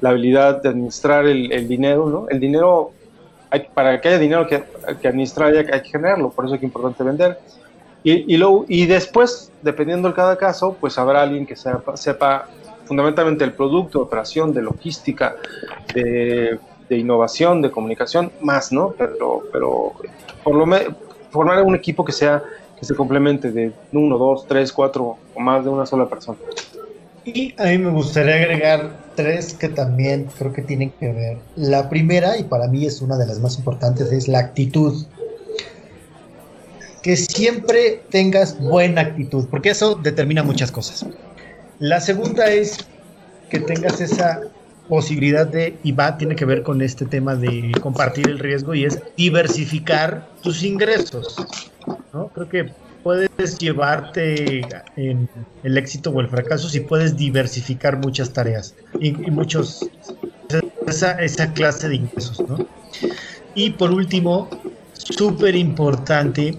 la 0.00 0.10
habilidad 0.10 0.62
de 0.62 0.70
administrar 0.70 1.26
el, 1.26 1.52
el 1.52 1.68
dinero, 1.68 2.08
¿no? 2.08 2.28
El 2.30 2.40
dinero, 2.40 2.92
hay, 3.52 3.68
para 3.74 4.00
que 4.00 4.08
haya 4.08 4.18
dinero 4.18 4.46
que, 4.46 4.64
que 5.00 5.08
administrar 5.08 5.50
hay, 5.50 5.58
hay, 5.58 5.82
que 5.82 5.90
generarlo, 5.90 6.30
por 6.30 6.46
eso 6.46 6.54
es 6.54 6.60
que 6.60 6.66
es 6.66 6.70
importante 6.70 7.04
vender. 7.04 7.38
Y, 8.02 8.34
y, 8.34 8.42
y 8.68 8.86
después, 8.86 9.52
dependiendo 9.60 10.08
de 10.08 10.14
cada 10.14 10.36
caso, 10.36 10.74
pues 10.80 10.96
habrá 10.98 11.22
alguien 11.22 11.44
que 11.44 11.54
sepa, 11.54 11.96
sepa 11.98 12.48
fundamentalmente 12.86 13.44
el 13.44 13.52
producto, 13.52 14.00
operación, 14.00 14.54
de 14.54 14.62
logística, 14.62 15.36
de, 15.94 16.58
de, 16.88 16.96
innovación, 16.96 17.60
de 17.60 17.70
comunicación, 17.70 18.32
más, 18.40 18.72
¿no? 18.72 18.94
Pero, 18.96 19.42
pero 19.52 19.92
por 20.42 20.54
lo 20.54 20.64
menos 20.64 20.94
formar 21.30 21.62
un 21.62 21.74
equipo 21.74 22.04
que 22.06 22.12
sea 22.12 22.42
que 22.78 22.86
se 22.86 22.94
complemente 22.94 23.52
de 23.52 23.70
uno, 23.92 24.16
dos, 24.16 24.46
tres, 24.46 24.72
cuatro 24.72 25.18
o 25.34 25.40
más 25.40 25.62
de 25.62 25.70
una 25.70 25.84
sola 25.84 26.06
persona. 26.06 26.38
Y 27.24 27.54
a 27.56 27.64
mí 27.66 27.78
me 27.78 27.90
gustaría 27.90 28.34
agregar 28.34 28.96
tres 29.14 29.54
que 29.54 29.68
también 29.68 30.28
creo 30.38 30.52
que 30.52 30.62
tienen 30.62 30.90
que 30.90 31.12
ver. 31.12 31.38
La 31.56 31.88
primera, 31.88 32.36
y 32.36 32.44
para 32.44 32.66
mí 32.66 32.84
es 32.84 33.00
una 33.00 33.16
de 33.16 33.26
las 33.26 33.38
más 33.38 33.58
importantes, 33.58 34.10
es 34.10 34.26
la 34.26 34.40
actitud. 34.40 35.06
Que 37.02 37.16
siempre 37.16 38.02
tengas 38.10 38.58
buena 38.58 39.02
actitud, 39.02 39.46
porque 39.50 39.70
eso 39.70 39.94
determina 39.94 40.42
muchas 40.42 40.72
cosas. 40.72 41.06
La 41.78 42.00
segunda 42.00 42.50
es 42.50 42.78
que 43.50 43.60
tengas 43.60 44.00
esa 44.00 44.40
posibilidad 44.88 45.46
de, 45.46 45.76
y 45.82 45.92
va, 45.92 46.16
tiene 46.18 46.34
que 46.34 46.44
ver 46.44 46.62
con 46.62 46.82
este 46.82 47.06
tema 47.06 47.36
de 47.36 47.72
compartir 47.80 48.28
el 48.28 48.38
riesgo, 48.38 48.74
y 48.74 48.84
es 48.84 49.00
diversificar 49.16 50.28
tus 50.42 50.62
ingresos. 50.64 51.36
¿no? 52.12 52.28
Creo 52.28 52.48
que 52.48 52.72
puedes 53.02 53.58
llevarte 53.58 54.62
en 54.96 55.28
el 55.62 55.78
éxito 55.78 56.10
o 56.10 56.20
el 56.20 56.28
fracaso 56.28 56.68
si 56.68 56.80
puedes 56.80 57.16
diversificar 57.16 57.98
muchas 57.98 58.32
tareas 58.32 58.74
y, 59.00 59.12
muchos 59.30 59.88
esa, 60.86 61.12
esa, 61.12 61.52
clase 61.52 61.88
de 61.88 61.96
ingresos. 61.96 62.40
¿no? 62.48 62.66
Y 63.54 63.70
por 63.70 63.90
último, 63.90 64.48
súper 64.94 65.56
importante 65.56 66.58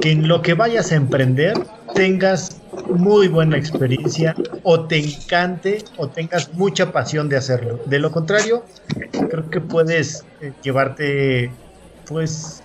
que 0.00 0.10
en 0.12 0.28
lo 0.28 0.42
que 0.42 0.54
vayas 0.54 0.92
a 0.92 0.96
emprender 0.96 1.54
tengas 1.94 2.60
muy 2.90 3.28
buena 3.28 3.56
experiencia 3.56 4.34
o 4.62 4.86
te 4.86 4.98
encante 4.98 5.84
o 5.96 6.08
tengas 6.08 6.52
mucha 6.54 6.92
pasión 6.92 7.28
de 7.28 7.36
hacerlo. 7.36 7.80
De 7.86 7.98
lo 7.98 8.10
contrario, 8.10 8.64
creo 9.12 9.50
que 9.50 9.60
puedes 9.60 10.24
eh, 10.40 10.52
llevarte 10.62 11.50
pues 12.06 12.62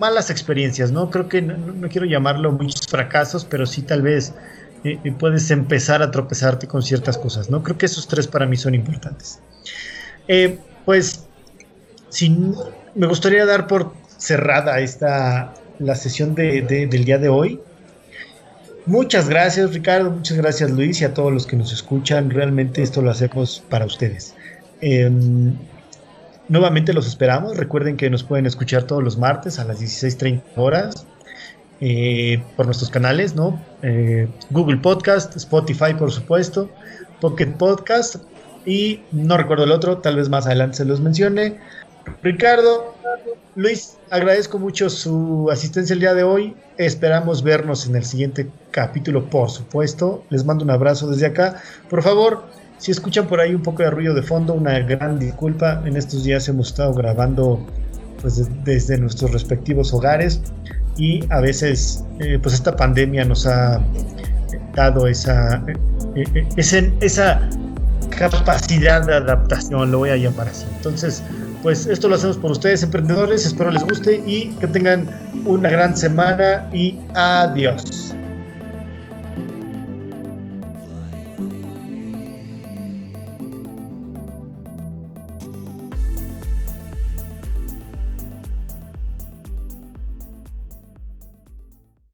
malas 0.00 0.30
experiencias, 0.30 0.90
¿no? 0.90 1.10
Creo 1.10 1.28
que 1.28 1.42
no, 1.42 1.88
quiero 1.88 2.06
llamarlo 2.06 2.50
muchos 2.52 2.86
fracasos, 2.88 3.44
pero 3.44 3.66
sí 3.66 3.82
tal 3.82 4.02
vez 4.02 4.32
eh, 4.82 4.98
eh, 5.04 5.12
puedes 5.12 5.50
empezar 5.50 6.02
a 6.02 6.10
tropezarte 6.10 6.66
con 6.66 6.82
ciertas 6.82 7.18
cosas, 7.18 7.50
¿no? 7.50 7.62
Creo 7.62 7.78
que 7.78 7.86
esos 7.86 8.08
tres 8.08 8.26
para 8.26 8.46
mí 8.46 8.56
son 8.56 8.74
importantes. 8.74 9.40
Eh, 10.26 10.58
pues, 10.84 11.26
sin, 12.08 12.54
me 12.94 13.06
gustaría 13.06 13.44
dar 13.44 13.66
por 13.66 13.92
cerrada 14.16 14.80
esta 14.80 15.54
la 15.78 15.94
sesión 15.94 16.34
de, 16.34 16.62
de, 16.62 16.86
del 16.86 17.04
día 17.04 17.18
de 17.18 17.28
hoy. 17.28 17.60
Muchas 18.86 19.28
gracias 19.28 19.72
Ricardo, 19.72 20.10
muchas 20.10 20.36
gracias 20.36 20.70
Luis 20.70 21.00
y 21.00 21.04
a 21.04 21.14
todos 21.14 21.32
los 21.32 21.46
que 21.46 21.56
nos 21.56 21.72
escuchan. 21.72 22.30
Realmente 22.30 22.82
esto 22.82 23.02
lo 23.02 23.10
hacemos 23.10 23.62
para 23.68 23.84
ustedes. 23.84 24.34
Eh, 24.80 25.10
nuevamente 26.50 26.92
los 26.92 27.06
esperamos. 27.06 27.56
Recuerden 27.56 27.96
que 27.96 28.10
nos 28.10 28.22
pueden 28.24 28.44
escuchar 28.44 28.82
todos 28.82 29.02
los 29.02 29.16
martes 29.16 29.58
a 29.58 29.64
las 29.64 29.80
16.30 29.80 30.42
horas 30.56 31.06
eh, 31.80 32.42
por 32.56 32.66
nuestros 32.66 32.90
canales, 32.90 33.34
¿no? 33.34 33.58
Eh, 33.82 34.28
Google 34.50 34.78
Podcast, 34.78 35.34
Spotify 35.36 35.94
por 35.98 36.12
supuesto, 36.12 36.68
Pocket 37.20 37.52
Podcast 37.56 38.16
y 38.66 39.00
no 39.12 39.38
recuerdo 39.38 39.64
el 39.64 39.72
otro, 39.72 39.98
tal 39.98 40.16
vez 40.16 40.28
más 40.28 40.46
adelante 40.46 40.78
se 40.78 40.84
los 40.84 41.00
mencione. 41.00 41.58
Ricardo, 42.22 42.94
Luis, 43.54 43.96
agradezco 44.10 44.58
mucho 44.58 44.90
su 44.90 45.48
asistencia 45.50 45.94
el 45.94 46.00
día 46.00 46.14
de 46.14 46.24
hoy. 46.24 46.56
Esperamos 46.78 47.42
vernos 47.42 47.86
en 47.86 47.94
el 47.94 48.04
siguiente 48.04 48.50
capítulo, 48.72 49.30
por 49.30 49.50
supuesto. 49.50 50.24
Les 50.30 50.44
mando 50.44 50.64
un 50.64 50.70
abrazo 50.70 51.08
desde 51.08 51.26
acá. 51.26 51.62
Por 51.88 52.02
favor, 52.02 52.44
si 52.80 52.90
escuchan 52.90 53.26
por 53.26 53.40
ahí 53.40 53.54
un 53.54 53.62
poco 53.62 53.82
de 53.82 53.90
ruido 53.90 54.14
de 54.14 54.22
fondo, 54.22 54.54
una 54.54 54.78
gran 54.80 55.18
disculpa. 55.18 55.82
En 55.84 55.96
estos 55.96 56.24
días 56.24 56.48
hemos 56.48 56.68
estado 56.68 56.94
grabando 56.94 57.64
pues, 58.22 58.48
desde 58.64 58.98
nuestros 58.98 59.32
respectivos 59.32 59.92
hogares 59.92 60.40
y 60.96 61.20
a 61.30 61.40
veces 61.40 62.04
eh, 62.18 62.38
pues 62.42 62.54
esta 62.54 62.74
pandemia 62.74 63.24
nos 63.24 63.46
ha 63.46 63.82
dado 64.74 65.06
esa, 65.06 65.62
eh, 66.16 66.24
eh, 66.34 66.92
esa, 67.00 67.48
capacidad 68.16 69.06
de 69.06 69.14
adaptación, 69.14 69.92
lo 69.92 69.98
voy 69.98 70.10
a 70.10 70.16
llamar 70.16 70.48
así. 70.48 70.66
Entonces, 70.76 71.22
pues 71.62 71.86
esto 71.86 72.08
lo 72.08 72.16
hacemos 72.16 72.38
por 72.38 72.50
ustedes, 72.50 72.82
emprendedores. 72.82 73.46
Espero 73.46 73.70
les 73.70 73.84
guste 73.84 74.22
y 74.26 74.48
que 74.58 74.66
tengan 74.66 75.06
una 75.44 75.68
gran 75.68 75.96
semana 75.96 76.68
y 76.72 76.98
adiós. 77.14 78.14